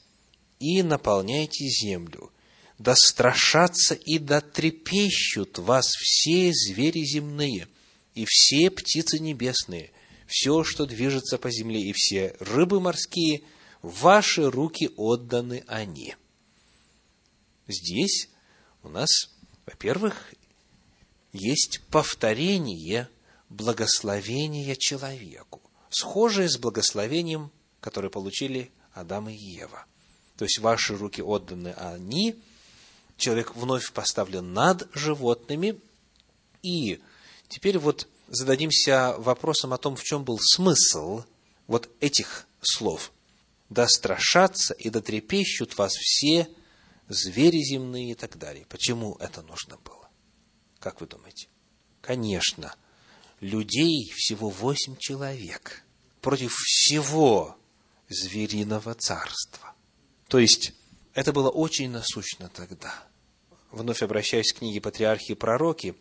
и 0.60 0.84
наполняйте 0.84 1.68
землю, 1.68 2.32
да 2.78 2.96
страшатся 2.96 3.96
и 3.96 4.18
да 4.18 4.42
трепещут 4.42 5.58
вас 5.60 5.88
все 5.88 6.52
звери 6.54 7.04
земные, 7.04 7.68
и 8.14 8.26
все 8.28 8.70
птицы 8.70 9.20
небесные, 9.20 9.92
все, 10.28 10.64
что 10.64 10.86
движется 10.86 11.38
по 11.38 11.52
земле, 11.52 11.82
и 11.82 11.94
все 11.94 12.36
рыбы 12.40 12.80
морские, 12.80 13.42
в 13.82 14.02
ваши 14.02 14.50
руки 14.50 14.90
отданы 14.96 15.64
они». 15.68 16.16
Здесь 17.68 18.30
у 18.84 18.90
нас, 18.90 19.10
во-первых, 19.66 20.34
есть 21.34 21.82
повторение 21.90 23.10
благословения 23.50 24.76
человеку, 24.76 25.62
схожее 25.90 26.50
с 26.50 26.58
благословением, 26.58 27.52
которое 27.80 28.10
получили 28.10 28.72
Адам 28.94 29.30
и 29.30 29.36
Ева. 29.36 29.86
То 30.38 30.46
есть 30.46 30.60
ваши 30.60 30.98
руки 30.98 31.22
отданы 31.22 31.74
они, 31.78 32.36
человек 33.18 33.56
вновь 33.56 33.92
поставлен 33.92 34.54
над 34.54 34.90
животными. 34.94 35.80
И 36.64 37.00
теперь 37.48 37.78
вот 37.78 38.08
зададимся 38.28 39.16
вопросом 39.18 39.74
о 39.74 39.78
том, 39.78 39.96
в 39.96 40.04
чем 40.04 40.24
был 40.24 40.40
смысл 40.40 41.24
вот 41.68 41.90
этих 42.00 42.48
слов. 42.62 43.12
«Да 43.72 43.88
страшатся 43.88 44.74
и 44.74 44.90
да 44.90 45.00
трепещут 45.00 45.78
вас 45.78 45.94
все 45.94 46.50
звери 47.08 47.64
земные 47.64 48.12
и 48.12 48.16
так 48.16 48.38
далее». 48.38 48.66
Почему 48.68 49.16
это 49.16 49.42
нужно 49.42 49.78
было? 49.78 50.10
Как 50.80 51.00
вы 51.00 51.08
думаете? 51.08 51.48
Конечно, 52.02 52.76
людей 53.40 54.12
всего 54.14 54.50
восемь 54.50 54.98
человек 54.98 55.86
против 56.20 56.54
всего 56.54 57.56
звериного 58.10 58.94
царства. 58.94 59.74
То 60.28 60.40
есть, 60.40 60.74
это 61.14 61.32
было 61.32 61.50
очень 61.50 61.90
насущно 61.92 62.50
тогда. 62.50 62.94
Вновь 63.72 64.04
обращаясь 64.04 64.52
к 64.52 64.58
книге 64.58 64.82
«Патриархи 64.82 65.32
и 65.32 65.36
пророки», 65.36 65.96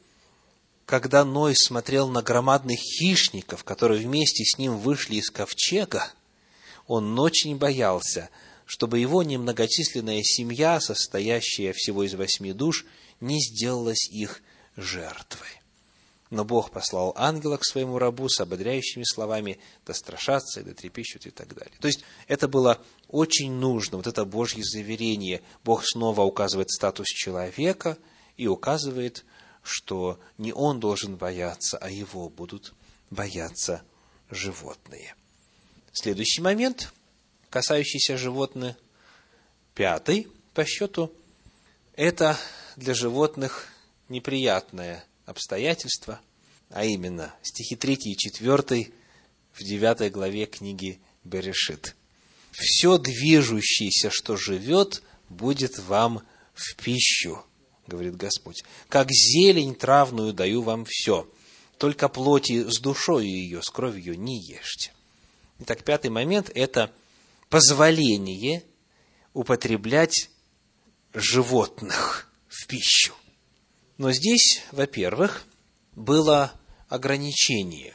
когда 0.87 1.25
Ной 1.25 1.55
смотрел 1.55 2.09
на 2.09 2.21
громадных 2.21 2.81
хищников, 2.81 3.63
которые 3.63 4.05
вместе 4.05 4.45
с 4.45 4.59
ним 4.59 4.77
вышли 4.77 5.17
из 5.17 5.31
ковчега, 5.31 6.13
он 6.91 7.17
очень 7.21 7.57
боялся, 7.57 8.31
чтобы 8.67 8.99
его 8.99 9.23
немногочисленная 9.23 10.25
семья, 10.25 10.81
состоящая 10.81 11.73
всего 11.73 12.03
из 12.03 12.15
восьми 12.15 12.53
душ, 12.53 12.85
не 13.21 13.41
сделалась 13.41 14.11
их 14.11 14.43
жертвой. 14.75 15.47
Но 16.31 16.45
Бог 16.45 16.73
послал 16.73 17.13
ангела 17.17 17.59
к 17.59 17.65
своему 17.65 17.99
рабу 17.99 18.29
с 18.29 18.41
ободряющими 18.41 19.05
словами 19.05 19.61
«да 19.87 19.95
страшатся, 19.95 20.65
да 20.65 20.75
трепещут» 20.75 21.27
и 21.27 21.31
так 21.31 21.55
далее. 21.55 21.75
То 21.81 21.87
есть, 21.87 22.03
это 22.27 22.49
было 22.49 22.83
очень 23.07 23.53
нужно, 23.53 23.97
вот 23.97 24.09
это 24.09 24.25
Божье 24.25 24.65
заверение. 24.65 25.43
Бог 25.63 25.85
снова 25.87 26.23
указывает 26.23 26.73
статус 26.73 27.07
человека 27.07 27.99
и 28.37 28.49
указывает, 28.49 29.25
что 29.63 30.19
не 30.39 30.53
он 30.53 30.81
должен 30.81 31.15
бояться, 31.15 31.79
а 31.79 31.89
его 31.89 32.29
будут 32.29 32.75
бояться 33.11 33.83
животные. 34.29 35.15
Следующий 35.93 36.41
момент, 36.41 36.93
касающийся 37.51 38.17
животных, 38.17 38.77
пятый 39.75 40.29
по 40.55 40.65
счету, 40.65 41.13
это 41.95 42.39
для 42.77 42.95
животных 42.95 43.69
неприятное 44.09 45.05
обстоятельства, 45.27 46.21
а 46.69 46.85
именно 46.85 47.35
стихи 47.43 47.75
3 47.75 47.95
и 47.95 48.17
4 48.17 48.93
в 49.53 49.63
9 49.65 50.13
главе 50.13 50.47
книги 50.47 51.01
Берешит. 51.25 51.97
«Все 52.53 52.97
движущееся, 52.97 54.11
что 54.13 54.37
живет, 54.37 55.03
будет 55.29 55.79
вам 55.81 56.23
в 56.55 56.77
пищу, 56.77 57.45
говорит 57.89 58.17
Господь. 58.17 58.63
Как 58.89 59.11
зелень 59.11 59.75
травную 59.75 60.33
даю 60.33 60.63
вам 60.63 60.85
все, 60.89 61.29
только 61.79 62.09
плоти 62.09 62.71
с 62.71 62.79
душой 62.79 63.27
ее, 63.27 63.61
с 63.61 63.71
кровью 63.71 64.17
не 64.19 64.41
ешьте». 64.41 64.93
Итак, 65.61 65.85
пятый 65.85 66.11
момент– 66.11 66.51
это 66.55 66.91
позволение 67.51 68.65
употреблять 69.35 70.31
животных 71.13 72.33
в 72.49 72.67
пищу. 72.67 73.15
Но 73.99 74.11
здесь, 74.11 74.63
во-первых, 74.73 75.45
было 75.93 76.59
ограничение. 76.89 77.95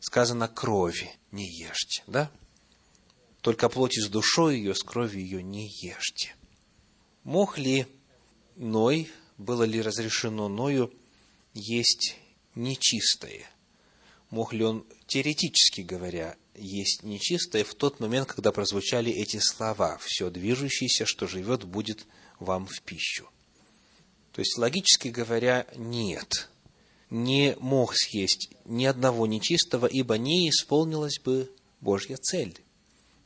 Сказано, 0.00 0.48
крови 0.48 1.12
не 1.32 1.46
ешьте, 1.46 2.02
да? 2.06 2.30
Только 3.42 3.68
плоти 3.68 4.00
с 4.00 4.08
душой 4.08 4.56
ее, 4.56 4.74
с 4.74 4.82
кровью 4.82 5.20
ее 5.20 5.42
не 5.42 5.68
ешьте. 5.68 6.34
Мог 7.24 7.58
ли 7.58 7.86
Ной, 8.56 9.10
было 9.36 9.64
ли 9.64 9.82
разрешено 9.82 10.48
Ною 10.48 10.90
есть 11.52 12.16
нечистое? 12.54 13.44
Мог 14.30 14.54
ли 14.54 14.64
он, 14.64 14.86
теоретически 15.06 15.82
говоря, 15.82 16.36
есть 16.54 17.02
нечистое 17.02 17.64
в 17.64 17.74
тот 17.74 18.00
момент, 18.00 18.28
когда 18.28 18.52
прозвучали 18.52 19.10
эти 19.10 19.38
слова 19.38 19.98
«все 19.98 20.30
движущееся, 20.30 21.06
что 21.06 21.26
живет, 21.26 21.64
будет 21.64 22.06
вам 22.38 22.66
в 22.66 22.82
пищу». 22.82 23.28
То 24.32 24.40
есть, 24.40 24.56
логически 24.58 25.08
говоря, 25.08 25.66
нет. 25.76 26.48
Не 27.10 27.56
мог 27.60 27.94
съесть 27.94 28.50
ни 28.64 28.86
одного 28.86 29.26
нечистого, 29.26 29.86
ибо 29.86 30.16
не 30.16 30.48
исполнилась 30.48 31.18
бы 31.22 31.50
Божья 31.80 32.16
цель. 32.16 32.58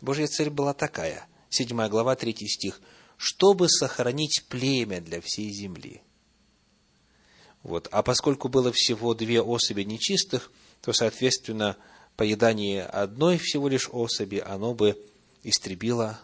Божья 0.01 0.27
цель 0.27 0.51
была 0.51 0.75
такая, 0.75 1.29
7 1.51 1.89
глава, 1.89 2.17
3 2.17 2.35
стих, 2.49 2.81
чтобы 3.17 3.69
сохранить 3.69 4.45
племя 4.49 5.01
для 5.01 5.21
всей 5.21 5.51
земли. 5.53 6.03
Вот. 7.63 7.89
А 7.91 8.03
поскольку 8.03 8.49
было 8.49 8.73
всего 8.73 9.15
две 9.15 9.41
особи 9.41 9.83
нечистых, 9.83 10.53
то, 10.83 10.93
соответственно, 10.93 11.77
поедание 12.17 12.85
одной 12.85 13.39
всего 13.39 13.69
лишь 13.69 13.89
особи, 13.91 14.39
оно 14.39 14.75
бы 14.75 15.01
истребило 15.43 16.19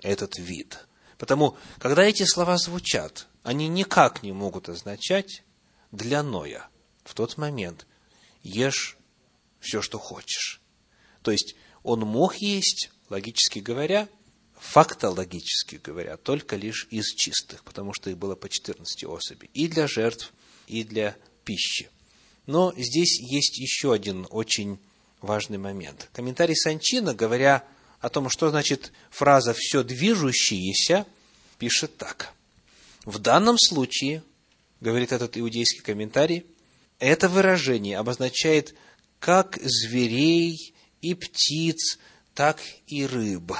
этот 0.00 0.38
вид. 0.38 0.86
Потому, 1.18 1.56
когда 1.78 2.02
эти 2.02 2.24
слова 2.24 2.56
звучат, 2.58 3.26
они 3.42 3.68
никак 3.68 4.22
не 4.22 4.32
могут 4.32 4.68
означать 4.68 5.42
для 5.90 6.22
Ноя 6.22 6.68
в 7.04 7.14
тот 7.14 7.36
момент 7.36 7.86
ешь 8.42 8.96
все, 9.60 9.82
что 9.82 9.98
хочешь. 9.98 10.60
То 11.22 11.30
есть 11.30 11.54
он 11.82 12.00
мог 12.00 12.36
есть, 12.36 12.90
логически 13.08 13.60
говоря, 13.60 14.08
фактологически 14.58 15.76
говоря, 15.76 16.16
только 16.16 16.56
лишь 16.56 16.86
из 16.90 17.14
чистых, 17.14 17.64
потому 17.64 17.92
что 17.94 18.10
их 18.10 18.18
было 18.18 18.34
по 18.34 18.48
14 18.48 19.04
особей, 19.04 19.50
и 19.54 19.68
для 19.68 19.86
жертв, 19.86 20.32
и 20.66 20.84
для 20.84 21.16
пищи. 21.44 21.90
Но 22.46 22.72
здесь 22.76 23.20
есть 23.20 23.58
еще 23.58 23.92
один 23.92 24.26
очень 24.30 24.78
важный 25.22 25.58
момент. 25.58 26.08
Комментарий 26.12 26.56
Санчина, 26.56 27.14
говоря 27.14 27.64
о 28.00 28.08
том, 28.10 28.28
что 28.28 28.50
значит 28.50 28.92
фраза 29.10 29.54
«все 29.56 29.82
движущееся», 29.82 31.06
пишет 31.58 31.96
так– 31.96 32.32
в 33.04 33.18
данном 33.18 33.58
случае, 33.58 34.22
говорит 34.80 35.12
этот 35.12 35.36
иудейский 35.36 35.80
комментарий, 35.80 36.46
это 36.98 37.28
выражение 37.28 37.98
обозначает 37.98 38.74
как 39.18 39.58
зверей 39.60 40.74
и 41.00 41.14
птиц, 41.14 41.98
так 42.34 42.60
и 42.86 43.04
рыб. 43.04 43.52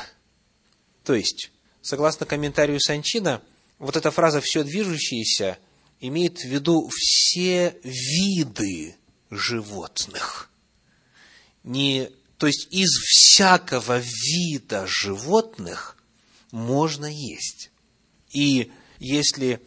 То 1.04 1.14
есть, 1.14 1.50
согласно 1.80 2.24
комментарию 2.24 2.80
Санчина, 2.80 3.42
вот 3.78 3.96
эта 3.96 4.10
фраза 4.10 4.40
«все 4.40 4.62
движущееся» 4.62 5.58
имеет 5.98 6.38
в 6.38 6.44
виду 6.44 6.88
все 6.92 7.76
виды 7.82 8.96
животных. 9.30 10.50
Не, 11.64 12.10
то 12.38 12.46
есть, 12.46 12.68
из 12.70 12.90
всякого 12.90 13.98
вида 14.00 14.86
животных 14.86 15.96
можно 16.50 17.06
есть. 17.06 17.70
И 18.32 18.70
если 18.98 19.60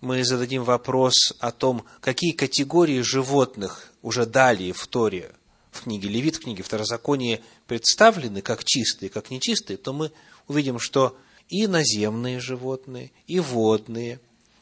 мы 0.00 0.24
зададим 0.24 0.64
вопрос 0.64 1.32
о 1.38 1.52
том, 1.52 1.84
какие 2.00 2.32
категории 2.32 3.00
животных 3.00 3.92
уже 4.02 4.26
далее 4.26 4.72
в 4.72 4.86
Торе, 4.86 5.32
в 5.70 5.82
книге 5.84 6.08
Левит, 6.08 6.36
в 6.36 6.40
книге 6.40 6.62
Второзаконие 6.62 7.40
представлены 7.66 8.42
как 8.42 8.64
чистые, 8.64 9.08
как 9.08 9.30
нечистые, 9.30 9.76
то 9.76 9.92
мы 9.92 10.12
увидим, 10.48 10.78
что 10.78 11.16
и 11.48 11.66
наземные 11.66 12.40
животные, 12.40 13.12
и 13.26 13.40
водные, 13.40 14.20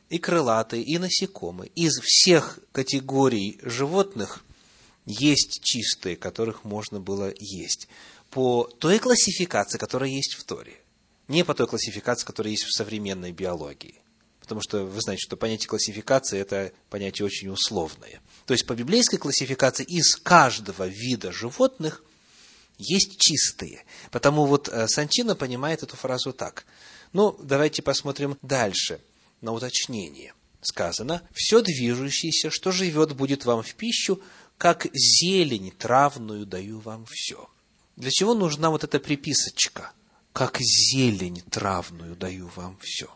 и 0.09 0.19
крылатые, 0.19 0.83
и 0.83 0.99
насекомые. 0.99 1.71
Из 1.75 1.99
всех 2.01 2.59
категорий 2.73 3.59
животных 3.63 4.45
есть 5.07 5.61
чистые, 5.63 6.17
которых 6.17 6.65
можно 6.65 7.01
было 7.01 7.33
есть. 7.39 7.89
По 8.31 8.65
той 8.65 8.99
классификации, 8.99 9.79
которая 9.79 10.11
есть 10.11 10.35
в 10.35 10.45
Торе. 10.45 10.81
Не 11.29 11.45
по 11.45 11.55
той 11.55 11.67
классификации, 11.67 12.27
которая 12.27 12.53
есть 12.53 12.65
в 12.65 12.75
современной 12.75 13.33
биологии. 13.33 14.01
Потому 14.41 14.63
что 14.63 14.85
вы 14.85 15.01
знаете, 15.01 15.23
что 15.25 15.37
понятие 15.37 15.69
классификации– 15.69 16.39
это 16.41 16.73
понятие 16.89 17.25
очень 17.25 17.49
условное. 17.49 18.21
То 18.47 18.53
есть, 18.53 18.67
по 18.67 18.75
библейской 18.75 19.17
классификации 19.17 19.85
из 19.85 20.17
каждого 20.17 20.89
вида 20.89 21.31
животных 21.31 22.03
есть 22.79 23.19
чистые. 23.19 23.85
Потому 24.11 24.47
вот 24.47 24.69
э, 24.69 24.89
Санчина 24.89 25.37
понимает 25.37 25.85
эту 25.85 25.97
фразу 25.97 26.33
так. 26.33 26.65
Ну, 27.13 27.39
давайте 27.43 27.83
посмотрим 27.83 28.39
дальше 28.43 29.01
на 29.41 29.53
уточнение. 29.53 30.35
Сказано, 30.63 31.23
все 31.33 31.63
движущееся, 31.63 32.51
что 32.51 32.73
живет, 32.73 33.15
будет 33.15 33.45
вам 33.45 33.63
в 33.63 33.75
пищу, 33.75 34.21
как 34.61 34.89
зелень 34.93 35.71
травную 35.71 36.45
даю 36.45 36.81
вам 36.81 37.07
все. 37.09 37.49
Для 37.97 38.11
чего 38.11 38.35
нужна 38.35 38.69
вот 38.69 38.85
эта 38.85 39.01
приписочка? 39.01 39.93
Как 40.35 40.59
зелень 40.61 41.41
травную 41.51 42.15
даю 42.15 42.49
вам 42.49 42.77
все. 42.83 43.09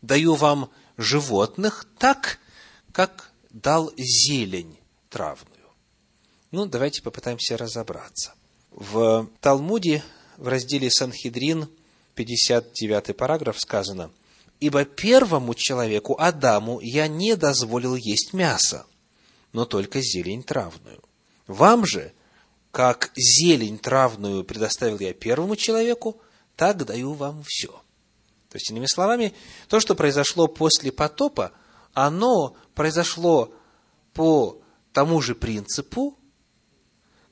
Даю 0.00 0.34
вам 0.34 0.70
животных 0.96 1.86
так, 1.98 2.38
как 2.90 3.32
дал 3.50 3.92
зелень 3.98 4.78
травную. 5.10 5.68
Ну, 6.52 6.64
давайте 6.64 7.02
попытаемся 7.02 7.58
разобраться. 7.58 8.32
В 8.70 9.28
Талмуде, 9.42 10.02
в 10.38 10.48
разделе 10.48 10.90
Санхедрин, 10.90 11.68
59 12.14 13.14
параграф 13.14 13.60
сказано, 13.60 14.10
«Ибо 14.58 14.86
первому 14.86 15.54
человеку, 15.54 16.16
Адаму, 16.18 16.80
я 16.80 17.08
не 17.08 17.36
дозволил 17.36 17.94
есть 17.94 18.32
мясо, 18.32 18.86
но 19.58 19.64
только 19.64 20.00
зелень 20.00 20.44
травную. 20.44 21.02
Вам 21.48 21.84
же, 21.84 22.12
как 22.70 23.10
зелень 23.16 23.76
травную 23.76 24.44
предоставил 24.44 25.00
я 25.00 25.12
первому 25.12 25.56
человеку, 25.56 26.20
так 26.54 26.84
даю 26.84 27.14
вам 27.14 27.42
все». 27.44 27.72
То 28.50 28.54
есть, 28.54 28.70
иными 28.70 28.86
словами, 28.86 29.34
то, 29.66 29.80
что 29.80 29.96
произошло 29.96 30.46
после 30.46 30.92
потопа, 30.92 31.50
оно 31.92 32.56
произошло 32.76 33.52
по 34.14 34.62
тому 34.92 35.20
же 35.20 35.34
принципу, 35.34 36.16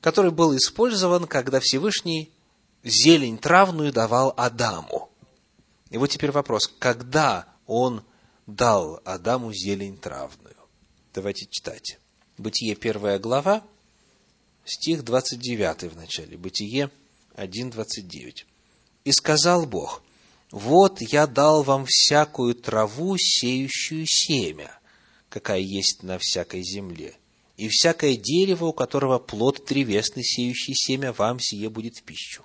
который 0.00 0.32
был 0.32 0.56
использован, 0.56 1.28
когда 1.28 1.60
Всевышний 1.60 2.34
зелень 2.82 3.38
травную 3.38 3.92
давал 3.92 4.34
Адаму. 4.36 5.12
И 5.90 5.96
вот 5.96 6.08
теперь 6.08 6.32
вопрос, 6.32 6.66
когда 6.80 7.46
он 7.66 8.02
дал 8.48 9.00
Адаму 9.04 9.52
зелень 9.52 9.96
травную? 9.96 10.56
Давайте 11.14 11.46
читать. 11.46 12.00
Бытие 12.38 12.75
первая 12.75 13.18
глава, 13.18 13.64
стих 14.66 15.05
29 15.05 15.90
в 15.90 15.96
начале. 15.96 16.37
Бытие 16.37 16.90
1.29. 17.35 18.44
«И 19.05 19.12
сказал 19.12 19.64
Бог, 19.64 20.03
вот 20.51 21.01
я 21.01 21.27
дал 21.27 21.62
вам 21.62 21.87
всякую 21.88 22.55
траву, 22.55 23.16
сеющую 23.18 24.05
семя, 24.07 24.79
какая 25.31 25.61
есть 25.61 26.03
на 26.03 26.18
всякой 26.18 26.62
земле, 26.62 27.14
и 27.57 27.68
всякое 27.68 28.16
дерево, 28.16 28.66
у 28.66 28.72
которого 28.75 29.18
плод 29.18 29.64
древесный, 29.66 30.22
сеющий 30.22 30.75
семя, 30.75 31.14
вам 31.14 31.40
сие 31.40 31.70
будет 31.70 31.96
в 31.96 32.03
пищу. 32.03 32.44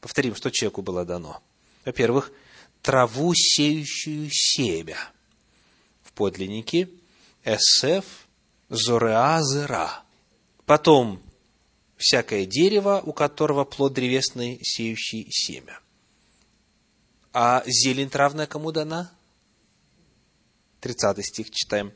Повторим, 0.00 0.36
что 0.36 0.50
человеку 0.50 0.82
было 0.82 1.04
дано. 1.04 1.42
Во-первых, 1.84 2.32
траву, 2.80 3.34
сеющую 3.34 4.28
семя. 4.30 4.96
В 6.04 6.12
подлиннике 6.12 6.88
эсеф 7.44 8.19
зореазера. 8.70 10.02
Потом 10.64 11.22
всякое 11.98 12.46
дерево, 12.46 13.02
у 13.04 13.12
которого 13.12 13.64
плод 13.64 13.92
древесный, 13.92 14.58
сеющий 14.62 15.28
семя. 15.30 15.78
А 17.34 17.62
зелень 17.66 18.08
травная 18.08 18.46
кому 18.46 18.72
дана? 18.72 19.12
30 20.80 21.26
стих 21.26 21.50
читаем 21.50 21.92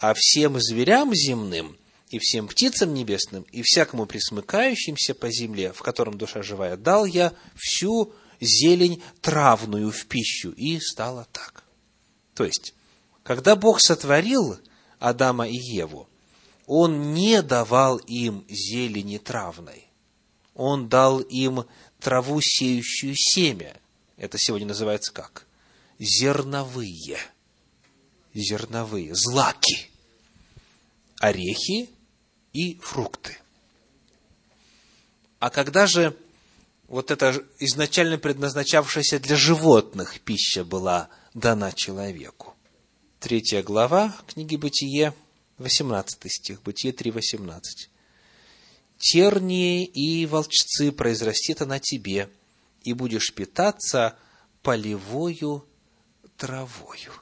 а 0.00 0.14
всем 0.16 0.58
зверям 0.58 1.14
земным 1.14 1.76
и 2.08 2.18
всем 2.18 2.48
птицам 2.48 2.92
небесным, 2.92 3.44
и 3.52 3.62
всякому 3.62 4.06
присмыкающимся 4.06 5.14
по 5.14 5.30
земле, 5.30 5.72
в 5.72 5.82
котором 5.82 6.18
душа 6.18 6.42
живая, 6.42 6.76
дал 6.76 7.04
я 7.04 7.34
всю 7.54 8.12
зелень 8.40 9.02
травную 9.20 9.92
в 9.92 10.06
пищу. 10.06 10.50
И 10.52 10.80
стало 10.80 11.28
так. 11.30 11.62
То 12.34 12.44
есть, 12.44 12.74
когда 13.22 13.54
Бог 13.54 13.80
сотворил 13.80 14.58
Адама 15.00 15.48
и 15.48 15.56
Еву, 15.56 16.08
Он 16.66 17.12
не 17.12 17.42
давал 17.42 17.96
им 17.96 18.44
зелени 18.48 19.18
травной. 19.18 19.88
Он 20.54 20.88
дал 20.88 21.20
им 21.20 21.64
траву, 21.98 22.40
сеющую 22.40 23.14
семя. 23.16 23.76
Это 24.16 24.38
сегодня 24.38 24.68
называется 24.68 25.12
как? 25.12 25.46
Зерновые. 25.98 27.18
Зерновые. 28.34 29.14
Злаки 29.14 29.90
орехи 31.20 31.90
и 32.52 32.76
фрукты. 32.78 33.36
А 35.38 35.50
когда 35.50 35.86
же 35.86 36.16
вот 36.88 37.10
эта 37.10 37.44
изначально 37.58 38.18
предназначавшаяся 38.18 39.18
для 39.20 39.36
животных 39.36 40.20
пища 40.20 40.64
была 40.64 41.08
дана 41.34 41.72
человеку? 41.72 42.54
Третья 43.20 43.62
глава 43.62 44.16
книги 44.26 44.56
Бытие, 44.56 45.12
18 45.58 46.32
стих, 46.32 46.62
Бытие 46.62 46.94
3, 46.94 47.10
18. 47.10 47.90
«Тернии 48.96 49.84
и 49.84 50.24
волчцы 50.24 50.90
произрастет 50.90 51.60
она 51.60 51.78
тебе, 51.78 52.30
и 52.82 52.94
будешь 52.94 53.34
питаться 53.34 54.16
полевою 54.62 55.66
травою». 56.38 57.12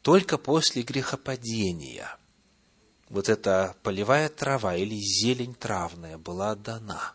Только 0.00 0.38
после 0.38 0.80
грехопадения– 0.82 2.16
вот 3.10 3.28
эта 3.28 3.76
полевая 3.82 4.30
трава 4.30 4.74
или 4.74 4.94
зелень 4.94 5.54
травная 5.54 6.16
была 6.16 6.54
дана. 6.54 7.12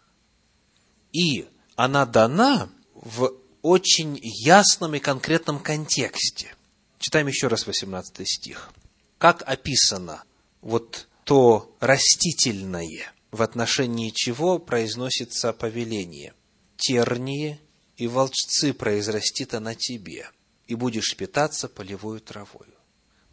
И 1.11 1.47
она 1.75 2.05
дана 2.05 2.69
в 2.93 3.33
очень 3.63 4.19
ясном 4.21 4.93
и 4.93 4.99
конкретном 4.99 5.59
контексте. 5.59 6.53
Читаем 6.99 7.27
еще 7.27 7.47
раз 7.47 7.67
18 7.67 8.27
стих. 8.27 8.71
Как 9.17 9.43
описано 9.47 10.23
вот 10.61 11.07
то 11.23 11.75
растительное, 11.79 13.11
в 13.31 13.41
отношении 13.41 14.11
чего 14.11 14.59
произносится 14.59 15.53
повеление. 15.53 16.33
Терние 16.77 17.59
и 17.97 18.07
волчцы 18.07 18.73
произрастит 18.73 19.53
она 19.53 19.75
тебе, 19.75 20.29
и 20.67 20.75
будешь 20.75 21.15
питаться 21.15 21.67
полевой 21.67 22.19
травою. 22.19 22.73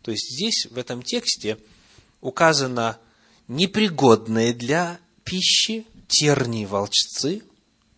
То 0.02 0.10
есть 0.10 0.34
здесь, 0.34 0.66
в 0.70 0.78
этом 0.78 1.02
тексте, 1.02 1.58
указано 2.20 2.98
непригодные 3.48 4.52
для 4.52 4.98
пищи, 5.24 5.86
тернии 6.08 6.64
волчцы 6.64 7.42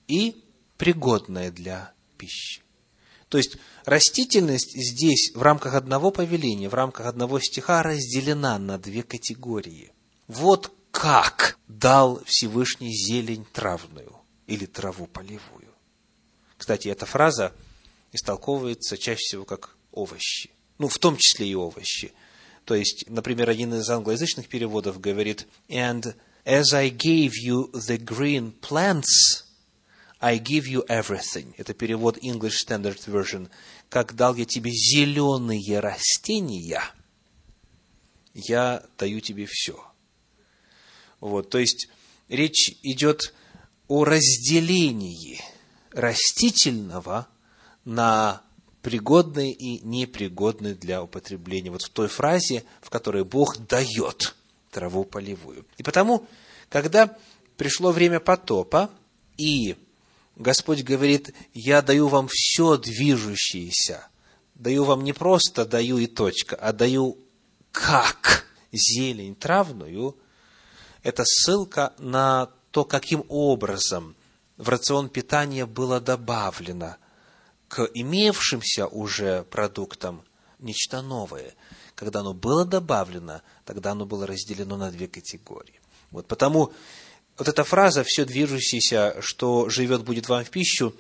и 0.09 0.45
пригодные 0.77 1.51
для 1.51 1.93
пищи. 2.19 2.63
То 3.37 3.41
есть 3.41 3.59
растительность 3.85 4.73
здесь 4.75 5.31
в 5.35 5.43
рамках 5.43 5.75
одного 5.75 6.11
повеления, 6.11 6.71
в 6.71 6.75
рамках 6.75 7.05
одного 7.05 7.39
стиха 7.39 7.83
разделена 7.83 8.59
на 8.59 8.79
две 8.79 9.03
категории. 9.03 9.93
Вот 10.27 10.73
как 10.91 11.59
дал 11.69 12.23
Всевышний 12.25 12.95
зелень 12.97 13.45
травную 13.53 14.17
или 14.47 14.65
траву 14.65 15.07
полевую. 15.07 15.69
Кстати, 16.57 16.89
эта 16.89 17.05
фраза 17.05 17.53
истолковывается 18.13 18.97
чаще 18.97 19.21
всего 19.21 19.45
как 19.45 19.77
овощи. 19.93 20.49
Ну, 20.79 20.89
в 20.89 20.97
том 20.97 21.19
числе 21.19 21.47
и 21.47 21.55
овощи. 21.55 22.15
То 22.65 22.75
есть, 22.75 23.05
например, 23.07 23.51
один 23.51 23.75
из 23.75 23.91
англоязычных 23.91 24.49
переводов 24.49 24.99
говорит 24.99 25.47
«And 25.69 26.15
as 26.47 26.73
I 26.73 26.89
gave 26.89 27.33
you 27.47 27.71
the 27.75 27.99
green 27.99 28.55
plants, 28.63 29.45
I 30.21 30.39
give 30.39 30.67
you 30.67 30.87
everything». 30.89 31.55
Это 31.57 31.75
перевод 31.75 32.19
English 32.19 32.65
Standard 32.67 32.99
Version. 33.07 33.49
«Как 33.89 34.15
дал 34.15 34.35
я 34.35 34.45
тебе 34.45 34.71
зеленые 34.71 35.81
растения, 35.81 36.83
я 38.35 38.85
даю 38.99 39.21
тебе 39.21 39.47
все». 39.49 39.83
Вот, 41.21 41.51
то 41.51 41.59
есть, 41.59 41.89
речь 42.29 42.77
идет 42.83 43.35
о 43.89 44.05
разделении 44.05 45.41
растительного 45.93 47.27
на 47.85 48.43
пригодны 48.83 49.51
и 49.51 49.81
непригодны 49.81 50.75
для 50.75 51.03
употребления. 51.03 51.71
Вот 51.71 51.83
в 51.83 51.89
той 51.89 52.09
фразе, 52.09 52.65
в 52.81 52.91
которой 52.91 53.25
Бог 53.25 53.57
дает 53.67 54.37
траву 54.71 55.05
полевую. 55.05 55.67
И 55.79 55.83
потому, 55.83 56.27
когда 56.69 57.17
пришло 57.57 57.91
время 57.91 58.21
потопа, 58.21 58.91
и 59.39 59.77
Господь 60.37 60.83
говорит, 60.83 61.35
я 61.55 61.81
даю 61.81 62.09
вам 62.09 62.29
все 62.31 62.77
движущееся, 62.77 64.07
даю 64.55 64.85
вам 64.85 65.03
не 65.03 65.15
просто 65.15 65.65
даю 65.65 65.97
и 65.97 66.07
точка, 66.07 66.57
а 66.57 66.73
даю 66.73 67.19
как 67.73 68.47
зелень 68.71 69.35
травную, 69.35 70.17
это 71.03 71.25
ссылка 71.25 71.95
на 71.99 72.51
то, 72.71 72.85
каким 72.85 73.25
образом 73.29 74.15
в 74.59 74.69
рацион 74.69 75.09
питания 75.09 75.65
было 75.65 76.01
добавлено 76.01 76.97
к 77.69 77.89
имевшимся 77.95 78.87
уже 78.87 79.45
продуктам 79.45 80.23
нечто 80.59 81.01
новое. 81.01 81.55
Когда 81.95 82.21
оно 82.21 82.35
было 82.35 82.67
добавлено, 82.67 83.41
тогда 83.65 83.93
оно 83.93 84.05
было 84.05 84.27
разделено 84.27 84.77
на 84.77 84.91
две 84.91 85.09
категории. 85.09 85.81
Вот 86.11 86.27
потому 86.27 86.73
вот 87.37 87.49
эта 87.49 87.65
фраза 87.65 88.05
«все 88.05 88.25
движущееся, 88.25 89.17
что 89.21 89.69
живет, 89.69 90.05
будет 90.05 90.29
вам 90.29 90.45
в 90.45 90.51
пищу», 90.51 90.95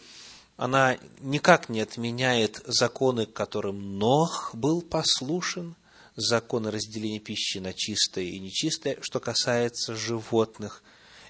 она 0.56 0.96
никак 1.20 1.68
не 1.68 1.80
отменяет 1.80 2.62
законы, 2.66 3.26
которым 3.26 3.98
Нох 3.98 4.54
был 4.54 4.80
послушен, 4.80 5.76
законы 6.14 6.70
разделения 6.70 7.20
пищи 7.20 7.58
на 7.58 7.74
чистое 7.74 8.24
и 8.24 8.38
нечистое, 8.38 8.96
что 9.02 9.20
касается 9.20 9.94
животных. 9.94 10.82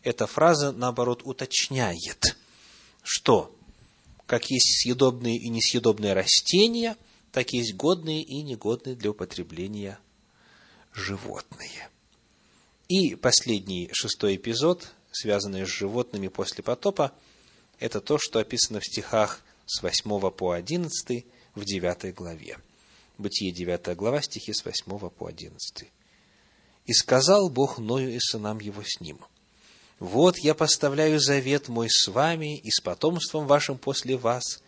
Эта 0.05 0.29
фраза, 0.29 0.71
наоборот, 0.71 1.23
уточняет, 1.25 2.37
что 3.03 3.53
как 4.27 4.51
есть 4.51 4.83
съедобные 4.83 5.37
и 5.37 5.49
несъедобные 5.49 6.13
растения, 6.13 6.97
так 7.33 7.53
есть 7.53 7.75
годные 7.75 8.23
и 8.23 8.43
негодные 8.43 8.97
для 8.97 9.11
употребления 9.11 9.99
животные. 10.93 11.89
И 12.89 13.17
последний, 13.17 13.91
шестой 13.93 14.37
эпизод, 14.37 14.93
связанный 15.21 15.64
с 15.64 15.69
животными 15.69 16.29
после 16.29 16.62
потопа, 16.62 17.12
это 17.79 18.01
то, 18.01 18.19
что 18.19 18.39
описано 18.39 18.81
в 18.81 18.87
стихах 18.87 19.43
с 19.67 19.83
8 19.83 20.31
по 20.31 20.53
11 20.53 21.25
в 21.55 21.64
9 21.64 22.14
главе. 22.14 22.59
Бытие 23.19 23.53
9 23.53 23.97
глава, 23.97 24.21
стихи 24.23 24.53
с 24.53 24.64
8 24.64 25.11
по 25.11 25.27
11. 25.27 25.87
«И 26.85 26.93
сказал 26.93 27.49
Бог 27.49 27.79
Ною 27.79 28.14
и 28.14 28.19
сынам 28.21 28.61
его 28.61 28.83
с 28.83 29.01
ним, 29.01 29.19
«Вот 29.99 30.39
я 30.39 30.55
поставляю 30.55 31.19
завет 31.19 31.69
мой 31.69 31.89
с 31.89 32.09
вами 32.09 32.59
и 32.59 32.71
с 32.71 32.81
потомством 32.81 33.47
вашим 33.47 33.79
после 33.79 34.19
вас, 34.19 34.62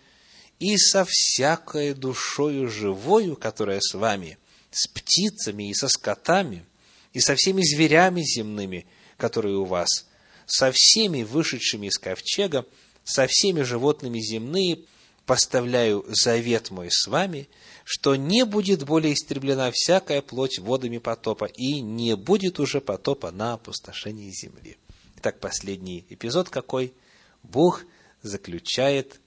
и 0.59 0.77
со 0.79 1.05
всякой 1.07 1.93
душою 1.93 2.69
живою, 2.69 3.37
которая 3.37 3.81
с 3.81 3.93
вами, 3.93 4.39
с 4.71 4.89
птицами 4.89 5.69
и 5.69 5.75
со 5.75 5.89
скотами, 5.89 6.65
и 7.13 7.21
со 7.21 7.35
всеми 7.37 7.63
зверями 7.63 8.23
земными, 8.23 8.87
которые 9.19 9.57
у 9.57 9.65
вас, 9.65 10.08
со 10.49 10.73
всеми 10.73 11.23
вышедшими 11.23 11.87
из 11.87 11.99
ковчега, 11.99 12.67
со 13.05 13.27
всеми 13.29 13.63
животными 13.63 14.19
земные, 14.19 14.81
поставляю 15.27 16.05
завет 16.09 16.71
мой 16.71 16.91
с 16.91 17.07
вами, 17.07 17.49
что 17.85 18.17
не 18.17 18.45
будет 18.45 18.85
более 18.85 19.13
истреблена 19.13 19.71
всякая 19.73 20.23
плоть 20.23 20.59
водами 20.59 20.99
потопа, 20.99 21.45
и 21.45 21.81
не 21.81 22.17
будет 22.17 22.59
уже 22.59 22.81
потопа 22.81 23.31
на 23.31 23.53
опустошении 23.53 24.31
земли. 24.31 24.79
Итак, 25.17 25.39
последний 25.39 26.07
эпизод 26.09 26.49
какой? 26.49 26.95
Бог 27.43 27.85
заключает 28.23 29.21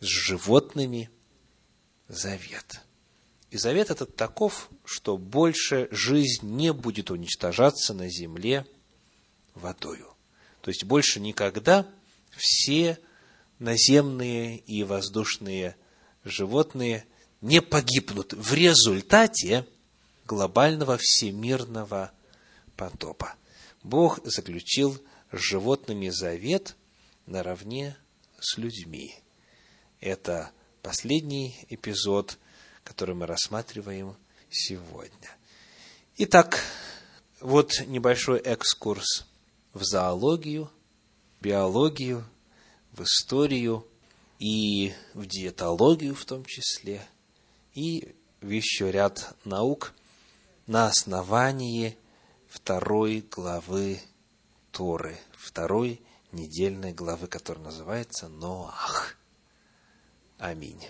с 0.00 0.06
животными 0.06 1.10
завет. 2.08 2.80
И 3.50 3.58
завет 3.58 3.90
этот 3.90 4.16
таков, 4.16 4.70
что 4.84 5.18
больше 5.18 5.88
жизнь 5.90 6.46
не 6.46 6.72
будет 6.72 7.10
уничтожаться 7.10 7.92
на 7.92 8.08
земле 8.08 8.66
водою. 9.54 10.11
То 10.62 10.70
есть 10.70 10.84
больше 10.84 11.20
никогда 11.20 11.86
все 12.36 12.98
наземные 13.58 14.58
и 14.58 14.84
воздушные 14.84 15.76
животные 16.24 17.04
не 17.40 17.60
погибнут 17.60 18.32
в 18.32 18.54
результате 18.54 19.66
глобального 20.24 20.96
всемирного 20.98 22.12
потопа. 22.76 23.34
Бог 23.82 24.20
заключил 24.24 25.02
с 25.32 25.38
животными 25.38 26.08
завет 26.08 26.76
наравне 27.26 27.96
с 28.40 28.56
людьми. 28.56 29.14
Это 30.00 30.52
последний 30.80 31.56
эпизод, 31.68 32.38
который 32.84 33.16
мы 33.16 33.26
рассматриваем 33.26 34.16
сегодня. 34.48 35.36
Итак, 36.18 36.60
вот 37.40 37.72
небольшой 37.86 38.38
экскурс 38.38 39.26
в 39.72 39.84
зоологию, 39.84 40.70
биологию, 41.40 42.24
в 42.92 43.02
историю 43.02 43.86
и 44.38 44.92
в 45.14 45.26
диетологию 45.26 46.14
в 46.14 46.24
том 46.24 46.44
числе, 46.44 47.06
и 47.74 48.14
в 48.40 48.48
еще 48.48 48.90
ряд 48.90 49.34
наук 49.44 49.92
на 50.66 50.86
основании 50.86 51.96
второй 52.48 53.20
главы 53.20 54.00
Торы, 54.70 55.18
второй 55.32 56.00
недельной 56.32 56.92
главы, 56.92 57.26
которая 57.26 57.64
называется 57.64 58.28
Ноах. 58.28 59.16
Аминь. 60.38 60.82